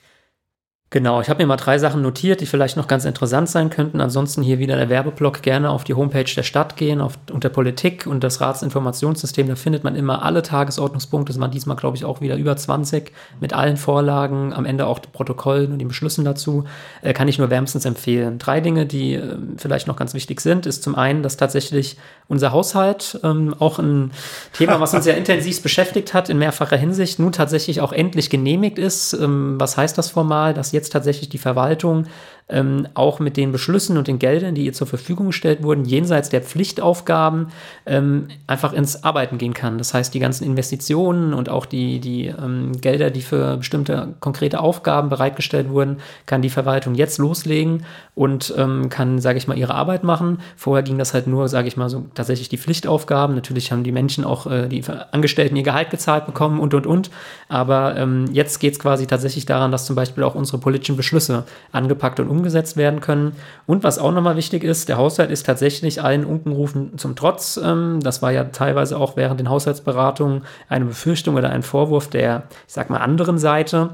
Genau, 0.93 1.23
ich 1.23 1.31
habe 1.31 1.43
mir 1.43 1.47
mal 1.47 1.57
drei 1.57 1.79
Sachen 1.79 2.03
notiert, 2.03 2.43
die 2.43 2.47
vielleicht 2.47 2.77
noch 2.77 2.87
ganz 2.87 3.07
interessant 3.07 3.49
sein 3.49 3.71
könnten. 3.71 4.03
Ansonsten 4.03 4.43
hier 4.43 4.59
wieder 4.59 4.77
der 4.77 4.91
Werbeblock. 4.91 5.41
Gerne 5.41 5.71
auf 5.71 5.85
die 5.85 5.95
Homepage 5.95 6.31
der 6.37 6.43
Stadt 6.43 6.77
gehen, 6.77 7.01
auf, 7.01 7.15
unter 7.33 7.49
Politik 7.49 8.07
und 8.07 8.23
das 8.23 8.43
Ratsinformationssystem. 8.43 9.49
Da 9.49 9.55
findet 9.55 9.85
man 9.85 9.97
immer 9.97 10.23
alle 10.23 10.43
Tagesordnungspunkte. 10.43 11.33
Das 11.33 11.41
waren 11.41 11.51
diesmal, 11.51 11.77
glaube 11.77 11.97
ich, 11.97 12.05
auch 12.05 12.21
wieder 12.21 12.37
über 12.37 12.55
20 12.55 13.11
mit 13.41 13.55
allen 13.55 13.79
Vorlagen, 13.79 14.53
am 14.53 14.67
Ende 14.67 14.87
auch 14.87 15.01
Protokollen 15.01 15.73
und 15.73 15.79
den 15.79 15.89
Beschlüssen 15.89 16.27
dazu. 16.27 16.65
Äh, 17.01 17.15
kann 17.15 17.27
ich 17.27 17.39
nur 17.39 17.49
wärmstens 17.49 17.87
empfehlen. 17.87 18.39
Drei 18.39 18.61
Dinge, 18.61 18.85
die 18.85 19.15
äh, 19.15 19.39
vielleicht 19.57 19.87
noch 19.87 19.97
ganz 19.97 20.13
wichtig 20.13 20.43
sind, 20.43 20.67
ist 20.67 20.83
zum 20.83 20.95
einen, 20.95 21.23
dass 21.23 21.39
tatsächlich 21.39 21.97
unser 22.29 22.53
Haushalt, 22.53 23.21
ähm, 23.25 23.55
auch 23.59 23.79
ein 23.79 24.11
Thema, 24.53 24.81
was 24.81 24.95
uns 24.95 25.05
sehr 25.05 25.17
intensiv 25.17 25.63
beschäftigt 25.63 26.15
hat 26.15 26.29
in 26.29 26.39
mehrfacher 26.39 26.77
Hinsicht, 26.77 27.19
nun 27.19 27.33
tatsächlich 27.33 27.81
auch 27.81 27.93
endlich 27.93 28.31
genehmigt 28.31 28.79
ist. 28.79 29.15
Ähm, 29.15 29.57
was 29.59 29.77
heißt 29.77 29.97
das 29.97 30.11
formal? 30.11 30.53
Dass 30.55 30.73
jetzt 30.73 30.82
jetzt 30.83 30.92
tatsächlich 30.92 31.29
die 31.29 31.38
Verwaltung 31.38 32.07
ähm, 32.53 32.87
auch 32.95 33.19
mit 33.19 33.37
den 33.37 33.51
Beschlüssen 33.51 33.97
und 33.97 34.07
den 34.07 34.19
Geldern, 34.19 34.55
die 34.55 34.67
ihr 34.67 34.73
zur 34.73 34.87
Verfügung 34.87 35.29
gestellt 35.29 35.62
wurden, 35.62 35.85
jenseits 35.85 36.29
der 36.29 36.43
Pflichtaufgaben 36.43 37.49
ähm, 37.87 38.29
einfach 38.47 38.73
ins 38.73 39.03
Arbeiten 39.03 39.38
gehen 39.38 39.55
kann. 39.55 39.79
Das 39.79 39.95
heißt, 39.95 40.15
die 40.15 40.21
ganzen 40.21 40.45
Investitionen 40.45 41.35
und 41.35 41.49
auch 41.49 41.67
die, 41.67 41.99
die 41.99 42.27
ähm, 42.27 42.73
Gelder, 42.81 43.11
die 43.11 43.23
für 43.23 43.57
bestimmte 43.57 44.15
konkrete 44.21 44.61
Aufgaben 44.61 45.09
bereitgestellt 45.09 45.71
wurden, 45.71 45.99
kann 46.27 46.43
die 46.43 46.51
Verwaltung 46.51 46.95
jetzt 46.95 47.19
loslegen 47.19 47.85
und 48.15 48.55
ähm, 48.57 48.88
kann, 48.91 49.19
sage 49.19 49.38
ich 49.38 49.49
mal, 49.49 49.57
ihre 49.57 49.75
Arbeit 49.75 50.05
machen. 50.05 50.38
Vorher 50.57 50.83
ging 50.83 50.99
das 50.99 51.15
halt 51.15 51.27
nur, 51.27 51.49
sage 51.49 51.69
ich 51.69 51.77
mal, 51.77 51.88
so 51.88 52.07
tatsächlich 52.15 52.49
die 52.49 52.59
Pflichtaufgaben. 52.59 53.35
Natürlich 53.35 53.73
haben 53.73 53.85
die 53.85 53.93
Menschen 53.93 54.25
auch, 54.25 54.47
äh, 54.47 54.69
die 54.69 54.85
Angestellten 55.11 55.57
ihr 55.57 55.62
Gehalt 55.62 55.91
gezahlt 55.91 56.27
bekommen 56.27 56.61
und, 56.61 56.75
und, 56.75 56.87
und. 56.87 57.11
Aber 57.49 57.97
ähm, 57.97 58.27
jetzt 58.33 58.61
geht 58.61 58.75
es 58.75 58.79
quasi 58.79 59.07
tatsächlich 59.07 59.47
daran, 59.47 59.73
dass 59.73 59.87
zum 59.87 59.97
Beispiel 59.97 60.23
auch 60.25 60.35
unsere 60.35 60.59
politischen 60.59 60.97
Beschlüsse 60.97 61.45
angepackt 61.73 62.21
und 62.21 62.29
umgesetzt 62.29 62.42
werden 62.77 63.01
können. 63.01 63.33
Und 63.67 63.85
was 63.85 63.99
auch 63.99 64.13
nochmal 64.13 64.37
wichtig 64.37 64.65
ist, 64.65 64.89
der 64.89 64.97
Haushalt 64.97 65.31
ist 65.31 65.47
tatsächlich 65.47 66.03
allen 66.03 66.25
Unkenrufen 66.25 66.99
zum 66.99 67.17
Trotz. 67.17 67.61
Ähm, 67.63 68.01
das 68.03 68.23
war 68.23 68.33
ja 68.33 68.45
teilweise 68.45 68.97
auch 68.99 69.17
während 69.17 69.41
den 69.41 69.49
Haushaltsberatungen 69.49 70.43
eine 70.69 70.87
Befürchtung 70.87 71.37
oder 71.37 71.51
ein 71.51 71.63
Vorwurf 71.63 72.09
der, 72.09 72.45
ich 72.67 72.75
sag 72.75 72.91
mal, 72.91 72.99
anderen 72.99 73.39
Seite 73.39 73.91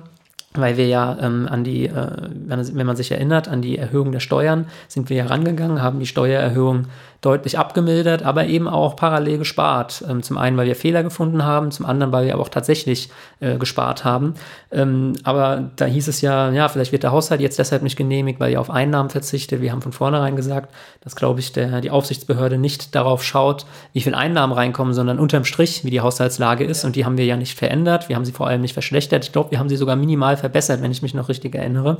weil 0.54 0.76
wir 0.76 0.86
ja 0.86 1.16
ähm, 1.20 1.46
an 1.48 1.62
die, 1.62 1.86
äh, 1.86 2.10
wenn 2.46 2.86
man 2.86 2.96
sich 2.96 3.12
erinnert, 3.12 3.48
an 3.48 3.60
die 3.60 3.76
Erhöhung 3.76 4.12
der 4.12 4.20
Steuern 4.20 4.66
sind 4.88 5.10
wir 5.10 5.18
ja 5.18 5.26
rangegangen, 5.26 5.82
haben 5.82 6.00
die 6.00 6.06
Steuererhöhung 6.06 6.86
deutlich 7.20 7.58
abgemildert, 7.58 8.22
aber 8.22 8.46
eben 8.46 8.68
auch 8.68 8.94
parallel 8.94 9.38
gespart. 9.38 10.04
Ähm, 10.08 10.22
zum 10.22 10.38
einen, 10.38 10.56
weil 10.56 10.66
wir 10.66 10.76
Fehler 10.76 11.02
gefunden 11.02 11.44
haben, 11.44 11.72
zum 11.72 11.84
anderen, 11.84 12.12
weil 12.12 12.26
wir 12.26 12.34
aber 12.34 12.42
auch 12.42 12.48
tatsächlich 12.48 13.10
äh, 13.40 13.56
gespart 13.56 14.04
haben. 14.04 14.34
Ähm, 14.70 15.14
aber 15.24 15.70
da 15.74 15.86
hieß 15.86 16.06
es 16.06 16.20
ja, 16.20 16.50
ja, 16.52 16.68
vielleicht 16.68 16.92
wird 16.92 17.02
der 17.02 17.10
Haushalt 17.10 17.40
jetzt 17.40 17.58
deshalb 17.58 17.82
nicht 17.82 17.96
genehmigt, 17.96 18.38
weil 18.38 18.52
ihr 18.52 18.60
auf 18.60 18.70
Einnahmen 18.70 19.10
verzichtet. 19.10 19.60
Wir 19.60 19.72
haben 19.72 19.82
von 19.82 19.92
vornherein 19.92 20.36
gesagt, 20.36 20.72
dass, 21.00 21.16
glaube 21.16 21.40
ich, 21.40 21.52
der, 21.52 21.80
die 21.80 21.90
Aufsichtsbehörde 21.90 22.56
nicht 22.56 22.94
darauf 22.94 23.24
schaut, 23.24 23.66
wie 23.92 24.00
viel 24.00 24.14
Einnahmen 24.14 24.52
reinkommen, 24.52 24.94
sondern 24.94 25.18
unterm 25.18 25.44
Strich, 25.44 25.84
wie 25.84 25.90
die 25.90 26.00
Haushaltslage 26.00 26.64
ist. 26.64 26.84
Und 26.84 26.94
die 26.94 27.04
haben 27.04 27.18
wir 27.18 27.24
ja 27.24 27.36
nicht 27.36 27.58
verändert. 27.58 28.08
Wir 28.08 28.14
haben 28.14 28.24
sie 28.24 28.32
vor 28.32 28.46
allem 28.46 28.60
nicht 28.60 28.74
verschlechtert. 28.74 29.24
Ich 29.24 29.32
glaube, 29.32 29.50
wir 29.50 29.58
haben 29.58 29.68
sie 29.68 29.76
sogar 29.76 29.96
minimal 29.96 30.36
verbessert, 30.36 30.82
wenn 30.82 30.92
ich 30.92 31.02
mich 31.02 31.14
noch 31.14 31.28
richtig 31.28 31.56
erinnere. 31.56 31.98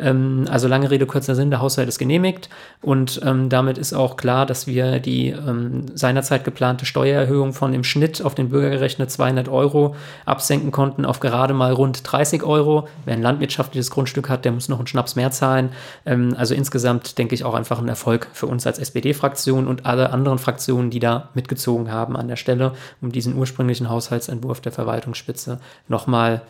Ähm, 0.00 0.46
also 0.50 0.68
lange 0.68 0.90
Rede, 0.90 1.06
kurzer 1.06 1.34
Sinn, 1.34 1.50
der 1.50 1.60
Haushalt 1.60 1.88
ist 1.88 1.98
genehmigt 1.98 2.48
und 2.80 3.20
ähm, 3.24 3.48
damit 3.48 3.78
ist 3.78 3.92
auch 3.92 4.16
klar, 4.16 4.46
dass 4.46 4.66
wir 4.66 5.00
die 5.00 5.28
ähm, 5.28 5.86
seinerzeit 5.94 6.44
geplante 6.44 6.86
Steuererhöhung 6.86 7.52
von 7.52 7.74
im 7.74 7.84
Schnitt 7.84 8.22
auf 8.22 8.34
den 8.34 8.48
Bürger 8.48 8.70
gerechnet 8.70 9.10
200 9.10 9.48
Euro 9.48 9.94
absenken 10.24 10.70
konnten 10.70 11.04
auf 11.04 11.20
gerade 11.20 11.54
mal 11.54 11.72
rund 11.72 12.00
30 12.10 12.42
Euro. 12.42 12.88
Wer 13.04 13.14
ein 13.14 13.22
landwirtschaftliches 13.22 13.90
Grundstück 13.90 14.28
hat, 14.28 14.44
der 14.44 14.52
muss 14.52 14.68
noch 14.68 14.78
einen 14.78 14.86
Schnaps 14.86 15.16
mehr 15.16 15.30
zahlen. 15.30 15.70
Ähm, 16.06 16.34
also 16.36 16.54
insgesamt 16.54 17.18
denke 17.18 17.34
ich 17.34 17.44
auch 17.44 17.54
einfach 17.54 17.80
ein 17.80 17.88
Erfolg 17.88 18.28
für 18.32 18.46
uns 18.46 18.66
als 18.66 18.78
SPD-Fraktion 18.78 19.66
und 19.66 19.86
alle 19.86 20.10
anderen 20.10 20.38
Fraktionen, 20.38 20.90
die 20.90 21.00
da 21.00 21.28
mitgezogen 21.34 21.92
haben 21.92 22.16
an 22.16 22.28
der 22.28 22.36
Stelle, 22.36 22.72
um 23.00 23.12
diesen 23.12 23.36
ursprünglichen 23.36 23.88
Haushaltsentwurf 23.88 24.60
der 24.60 24.72
Verwaltungsspitze 24.72 25.60
nochmal 25.88 26.42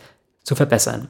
zu 0.43 0.55
verbessern. 0.55 1.09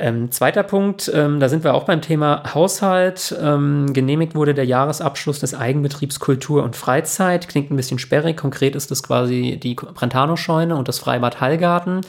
Ähm, 0.00 0.30
zweiter 0.30 0.62
Punkt, 0.62 1.10
ähm, 1.14 1.40
da 1.40 1.50
sind 1.50 1.62
wir 1.62 1.74
auch 1.74 1.84
beim 1.84 2.00
Thema 2.00 2.54
Haushalt. 2.54 3.36
Ähm, 3.38 3.92
genehmigt 3.92 4.34
wurde 4.34 4.54
der 4.54 4.64
Jahresabschluss 4.64 5.40
des 5.40 5.54
Eigenbetriebs 5.54 6.20
Kultur 6.20 6.62
und 6.62 6.74
Freizeit. 6.74 7.48
Klingt 7.48 7.70
ein 7.70 7.76
bisschen 7.76 7.98
sperrig. 7.98 8.38
Konkret 8.38 8.74
ist 8.74 8.90
es 8.90 9.02
quasi 9.02 9.60
die 9.62 9.74
Brentano-Scheune 9.74 10.74
und 10.74 10.88
das 10.88 10.98
Freibad 10.98 11.42
Hallgarten 11.42 12.00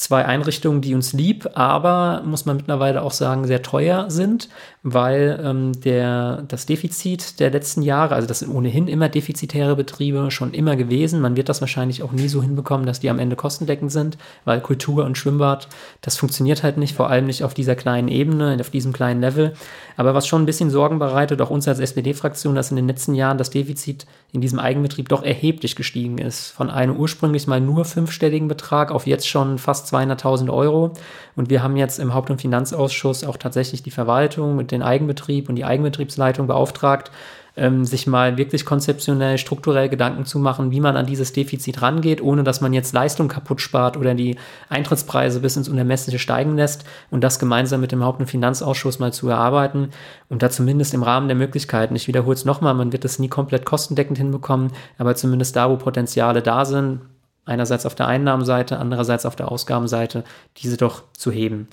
zwei 0.00 0.24
Einrichtungen, 0.24 0.80
die 0.80 0.94
uns 0.94 1.12
lieb, 1.12 1.46
aber 1.54 2.22
muss 2.24 2.46
man 2.46 2.56
mittlerweile 2.56 3.02
auch 3.02 3.12
sagen, 3.12 3.46
sehr 3.46 3.62
teuer 3.62 4.10
sind, 4.10 4.48
weil 4.82 5.38
ähm, 5.44 5.72
der, 5.82 6.42
das 6.48 6.64
Defizit 6.64 7.38
der 7.38 7.50
letzten 7.50 7.82
Jahre, 7.82 8.14
also 8.14 8.26
das 8.26 8.38
sind 8.38 8.50
ohnehin 8.50 8.88
immer 8.88 9.10
defizitäre 9.10 9.76
Betriebe, 9.76 10.30
schon 10.30 10.54
immer 10.54 10.76
gewesen. 10.76 11.20
Man 11.20 11.36
wird 11.36 11.50
das 11.50 11.60
wahrscheinlich 11.60 12.02
auch 12.02 12.12
nie 12.12 12.28
so 12.28 12.42
hinbekommen, 12.42 12.86
dass 12.86 13.00
die 13.00 13.10
am 13.10 13.18
Ende 13.18 13.36
kostendeckend 13.36 13.92
sind, 13.92 14.16
weil 14.46 14.62
Kultur 14.62 15.04
und 15.04 15.18
Schwimmbad, 15.18 15.68
das 16.00 16.16
funktioniert 16.16 16.62
halt 16.62 16.78
nicht, 16.78 16.96
vor 16.96 17.10
allem 17.10 17.26
nicht 17.26 17.39
auf 17.42 17.54
dieser 17.54 17.74
kleinen 17.74 18.08
Ebene, 18.08 18.56
auf 18.60 18.70
diesem 18.70 18.92
kleinen 18.92 19.20
Level. 19.20 19.54
Aber 19.96 20.14
was 20.14 20.26
schon 20.26 20.42
ein 20.42 20.46
bisschen 20.46 20.70
Sorgen 20.70 20.98
bereitet, 20.98 21.40
auch 21.40 21.50
uns 21.50 21.68
als 21.68 21.78
SPD-Fraktion, 21.78 22.54
dass 22.54 22.70
in 22.70 22.76
den 22.76 22.86
letzten 22.86 23.14
Jahren 23.14 23.38
das 23.38 23.50
Defizit 23.50 24.06
in 24.32 24.40
diesem 24.40 24.58
Eigenbetrieb 24.58 25.08
doch 25.08 25.22
erheblich 25.22 25.76
gestiegen 25.76 26.18
ist. 26.18 26.50
Von 26.50 26.70
einem 26.70 26.96
ursprünglich 26.96 27.46
mal 27.46 27.60
nur 27.60 27.84
fünfstelligen 27.84 28.48
Betrag 28.48 28.90
auf 28.90 29.06
jetzt 29.06 29.28
schon 29.28 29.58
fast 29.58 29.92
200.000 29.92 30.52
Euro. 30.52 30.92
Und 31.36 31.50
wir 31.50 31.62
haben 31.62 31.76
jetzt 31.76 31.98
im 31.98 32.14
Haupt- 32.14 32.30
und 32.30 32.40
Finanzausschuss 32.40 33.24
auch 33.24 33.36
tatsächlich 33.36 33.82
die 33.82 33.90
Verwaltung 33.90 34.58
und 34.58 34.70
den 34.70 34.82
Eigenbetrieb 34.82 35.48
und 35.48 35.56
die 35.56 35.64
Eigenbetriebsleitung 35.64 36.46
beauftragt, 36.46 37.10
ähm, 37.56 37.84
sich 37.84 38.06
mal 38.06 38.36
wirklich 38.36 38.64
konzeptionell, 38.64 39.38
strukturell 39.38 39.88
Gedanken 39.88 40.24
zu 40.24 40.38
machen, 40.38 40.70
wie 40.70 40.80
man 40.80 40.96
an 40.96 41.06
dieses 41.06 41.32
Defizit 41.32 41.82
rangeht, 41.82 42.22
ohne 42.22 42.44
dass 42.44 42.60
man 42.60 42.72
jetzt 42.72 42.92
Leistung 42.92 43.28
kaputt 43.28 43.60
spart 43.60 43.96
oder 43.96 44.14
die 44.14 44.36
Eintrittspreise 44.68 45.40
bis 45.40 45.56
ins 45.56 45.68
Unermessliche 45.68 46.18
steigen 46.18 46.56
lässt 46.56 46.84
und 47.10 47.22
das 47.22 47.38
gemeinsam 47.38 47.80
mit 47.80 47.92
dem 47.92 48.04
Haupt- 48.04 48.20
und 48.20 48.26
Finanzausschuss 48.26 48.98
mal 48.98 49.12
zu 49.12 49.28
erarbeiten 49.28 49.90
und 50.28 50.42
da 50.42 50.50
zumindest 50.50 50.94
im 50.94 51.02
Rahmen 51.02 51.28
der 51.28 51.36
Möglichkeiten, 51.36 51.96
ich 51.96 52.08
wiederhole 52.08 52.34
es 52.34 52.44
nochmal, 52.44 52.74
man 52.74 52.92
wird 52.92 53.04
es 53.04 53.18
nie 53.18 53.28
komplett 53.28 53.64
kostendeckend 53.64 54.18
hinbekommen, 54.18 54.72
aber 54.98 55.14
zumindest 55.14 55.56
da, 55.56 55.70
wo 55.70 55.76
Potenziale 55.76 56.42
da 56.42 56.64
sind, 56.64 57.00
einerseits 57.44 57.86
auf 57.86 57.94
der 57.94 58.06
Einnahmenseite, 58.06 58.78
andererseits 58.78 59.26
auf 59.26 59.36
der 59.36 59.50
Ausgabenseite, 59.50 60.24
diese 60.58 60.76
doch 60.76 61.02
zu 61.12 61.30
heben. 61.30 61.68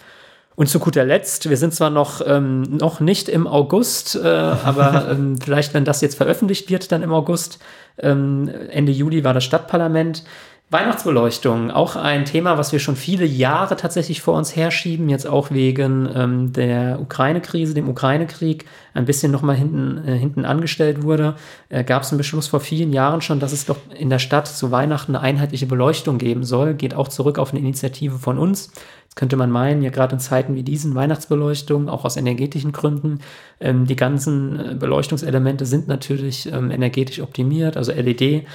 Und 0.58 0.66
zu 0.66 0.80
guter 0.80 1.06
Letzt, 1.06 1.52
wir 1.52 1.56
sind 1.56 1.76
zwar 1.76 1.92
noch, 1.92 2.20
ähm, 2.26 2.64
noch 2.64 3.00
nicht 3.00 3.30
im 3.30 3.46
August, 3.46 4.16
äh, 4.16 4.28
aber 4.28 5.08
ähm, 5.12 5.38
vielleicht, 5.40 5.76
wenn 5.76 5.86
das 5.86 6.02
jetzt 6.02 6.16
veröffentlicht 6.16 6.72
wird, 6.72 6.92
dann 6.92 7.04
im 7.04 7.14
August, 7.14 7.60
ähm, 8.00 8.50
Ende 8.72 8.92
Juli 8.92 9.24
war 9.24 9.36
das 9.36 9.44
Stadtparlament. 9.44 10.24
Weihnachtsbeleuchtung, 10.70 11.72
auch 11.72 11.96
ein 11.96 12.26
Thema, 12.26 12.58
was 12.58 12.74
wir 12.74 12.80
schon 12.80 12.98
viele 12.98 13.26
Jahre 13.26 13.78
tatsächlich 13.78 14.22
vor 14.22 14.36
uns 14.38 14.54
herschieben, 14.54 15.08
jetzt 15.08 15.26
auch 15.26 15.50
wegen 15.50 16.10
ähm, 16.14 16.52
der 16.52 17.00
Ukraine-Krise, 17.00 17.74
dem 17.74 17.88
Ukraine-Krieg, 17.88 18.66
ein 18.94 19.06
bisschen 19.06 19.32
nochmal 19.32 19.56
hinten, 19.56 20.06
äh, 20.06 20.18
hinten 20.18 20.44
angestellt 20.44 21.04
wurde. 21.04 21.36
Äh, 21.70 21.86
Gab 21.86 22.04
es 22.04 22.10
einen 22.10 22.18
Beschluss 22.18 22.48
vor 22.48 22.60
vielen 22.60 22.92
Jahren 22.92 23.22
schon, 23.22 23.40
dass 23.40 23.54
es 23.54 23.66
doch 23.66 23.78
in 23.98 24.10
der 24.10 24.20
Stadt 24.20 24.46
zu 24.46 24.70
Weihnachten 24.70 25.16
eine 25.16 25.24
einheitliche 25.24 25.68
Beleuchtung 25.68 26.18
geben 26.18 26.44
soll. 26.44 26.74
Geht 26.74 26.96
auch 26.96 27.08
zurück 27.08 27.40
auf 27.40 27.52
eine 27.52 27.60
Initiative 27.60 28.20
von 28.20 28.38
uns 28.38 28.74
könnte 29.18 29.36
man 29.36 29.52
meinen, 29.52 29.82
ja 29.82 29.90
gerade 29.90 30.14
in 30.14 30.20
Zeiten 30.20 30.56
wie 30.56 30.64
diesen, 30.64 30.96
Weihnachtsbeleuchtung, 30.96 31.90
auch 31.90 32.06
aus 32.06 32.16
energetischen 32.16 32.72
Gründen, 32.72 33.20
ähm, 33.60 33.86
die 33.86 33.96
ganzen 33.96 34.60
äh, 34.60 34.76
Beleuchtungselemente 34.76 35.66
sind 35.66 35.88
natürlich 35.88 36.52
ähm, 36.54 36.72
energetisch 36.72 37.20
optimiert, 37.20 37.76
also 37.76 37.92
LED. 37.92 38.46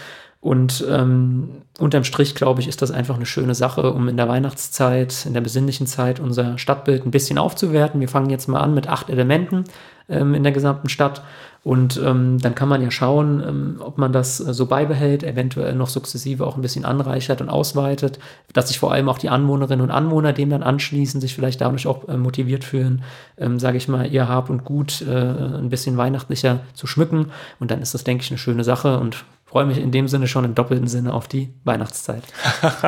Und 0.43 0.85
ähm, 0.91 1.63
unterm 1.79 2.03
Strich, 2.03 2.35
glaube 2.35 2.61
ich, 2.61 2.67
ist 2.67 2.83
das 2.83 2.91
einfach 2.91 3.15
eine 3.15 3.27
schöne 3.27 3.55
Sache, 3.55 3.93
um 3.93 4.09
in 4.09 4.17
der 4.17 4.29
Weihnachtszeit, 4.29 5.25
in 5.25 5.35
der 5.35 5.41
besinnlichen 5.41 5.87
Zeit 5.87 6.19
unser 6.19 6.59
Stadtbild 6.59 7.07
ein 7.07 7.13
bisschen 7.13 7.39
aufzuwerten. 7.39 8.01
Wir 8.01 8.09
fangen 8.09 8.29
jetzt 8.29 8.49
mal 8.49 8.59
an 8.59 8.75
mit 8.75 8.89
acht 8.89 9.09
Elementen 9.09 9.65
ähm, 10.09 10.35
in 10.35 10.43
der 10.43 10.51
gesamten 10.51 10.89
Stadt 10.89 11.23
und 11.65 12.01
ähm, 12.05 12.39
dann 12.41 12.57
kann 12.57 12.69
man 12.69 12.83
ja 12.83 12.91
schauen, 12.91 13.41
ähm, 13.47 13.77
ob 13.79 13.97
man 13.97 14.13
das 14.13 14.41
äh, 14.41 14.53
so 14.53 14.67
beibehält, 14.67 15.23
eventuell 15.23 15.77
noch 15.77 15.89
sukzessive 15.89 16.45
auch 16.45 16.57
ein 16.57 16.63
bisschen 16.63 16.85
anreichert 16.85 17.41
und 17.41 17.49
ausweitet, 17.49 18.19
dass 18.53 18.67
sich 18.67 18.81
vor 18.81 18.93
allem 18.93 19.09
auch 19.09 19.19
die 19.19 19.29
Anwohnerinnen 19.29 19.85
und 19.85 19.93
Anwohner 19.93 20.33
dem 20.33 20.51
dann 20.51 20.65
anschließen, 20.65 21.21
sich 21.21 21.37
vielleicht 21.37 21.61
dadurch 21.61 21.87
auch 21.87 22.09
äh, 22.09 22.17
motiviert 22.17 22.65
fühlen, 22.65 23.05
ähm, 23.39 23.61
sage 23.61 23.77
ich 23.77 23.87
mal, 23.87 24.11
ihr 24.11 24.27
Hab 24.27 24.51
und 24.51 24.65
Gut 24.65 25.03
äh, 25.03 25.13
ein 25.13 25.69
bisschen 25.69 25.97
weihnachtlicher 25.97 26.61
zu 26.75 26.89
schmücken. 26.89 27.27
Und 27.61 27.71
dann 27.71 27.81
ist 27.81 27.95
das, 27.95 28.03
denke 28.03 28.25
ich, 28.25 28.31
eine 28.33 28.39
schöne 28.39 28.65
Sache 28.65 28.99
und 28.99 29.25
freue 29.53 29.67
mich 29.67 29.77
in 29.77 29.93
dem 29.93 30.09
Sinne 30.09 30.29
schon 30.29 30.47
im 30.47 30.55
doppelten 30.55 30.89
Sinne 30.89 31.13
auf 31.13 31.29
die 31.29 31.53
Weihnachtszeit. 31.65 32.23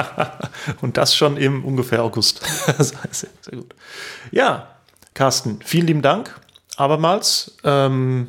und 0.81 0.96
das 0.96 1.14
schon 1.14 1.37
im 1.37 1.62
ungefähr 1.62 2.03
August. 2.03 2.40
sehr, 2.79 2.98
sehr 3.11 3.29
gut. 3.53 3.74
Ja, 4.31 4.68
Carsten, 5.12 5.59
vielen 5.62 5.87
lieben 5.87 6.00
Dank 6.00 6.40
abermals. 6.79 7.59
Ähm, 7.64 8.29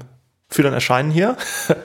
für 0.55 0.63
dein 0.63 0.73
Erscheinen 0.73 1.11
hier. 1.11 1.37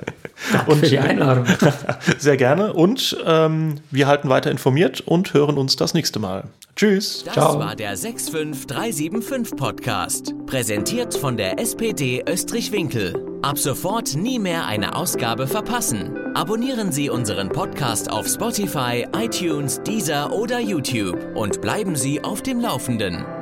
Danke 0.52 0.70
und, 0.70 0.78
für 0.78 0.88
die 0.88 0.98
Einladung. 0.98 1.44
Sehr 2.18 2.37
gerne. 2.37 2.72
Und 2.72 3.16
ähm, 3.26 3.76
wir 3.90 4.06
halten 4.06 4.28
weiter 4.28 4.50
informiert 4.50 5.00
und 5.02 5.35
hören 5.35 5.59
uns 5.59 5.76
das 5.76 5.92
nächste 5.92 6.18
Mal. 6.18 6.44
Tschüss. 6.76 7.24
Das 7.24 7.35
Ciao. 7.35 7.59
war 7.59 7.76
der 7.76 7.94
65375 7.96 9.56
Podcast. 9.56 10.35
Präsentiert 10.46 11.14
von 11.14 11.37
der 11.37 11.59
SPD 11.59 12.24
Österreich-Winkel. 12.26 13.40
Ab 13.42 13.59
sofort 13.59 14.14
nie 14.16 14.38
mehr 14.38 14.66
eine 14.66 14.94
Ausgabe 14.94 15.46
verpassen. 15.46 16.16
Abonnieren 16.35 16.92
Sie 16.92 17.11
unseren 17.11 17.48
Podcast 17.48 18.11
auf 18.11 18.26
Spotify, 18.26 19.06
iTunes, 19.14 19.83
Deezer 19.83 20.33
oder 20.33 20.61
YouTube 20.61 21.18
und 21.35 21.61
bleiben 21.61 21.96
Sie 21.96 22.22
auf 22.22 22.42
dem 22.42 22.61
Laufenden. 22.61 23.39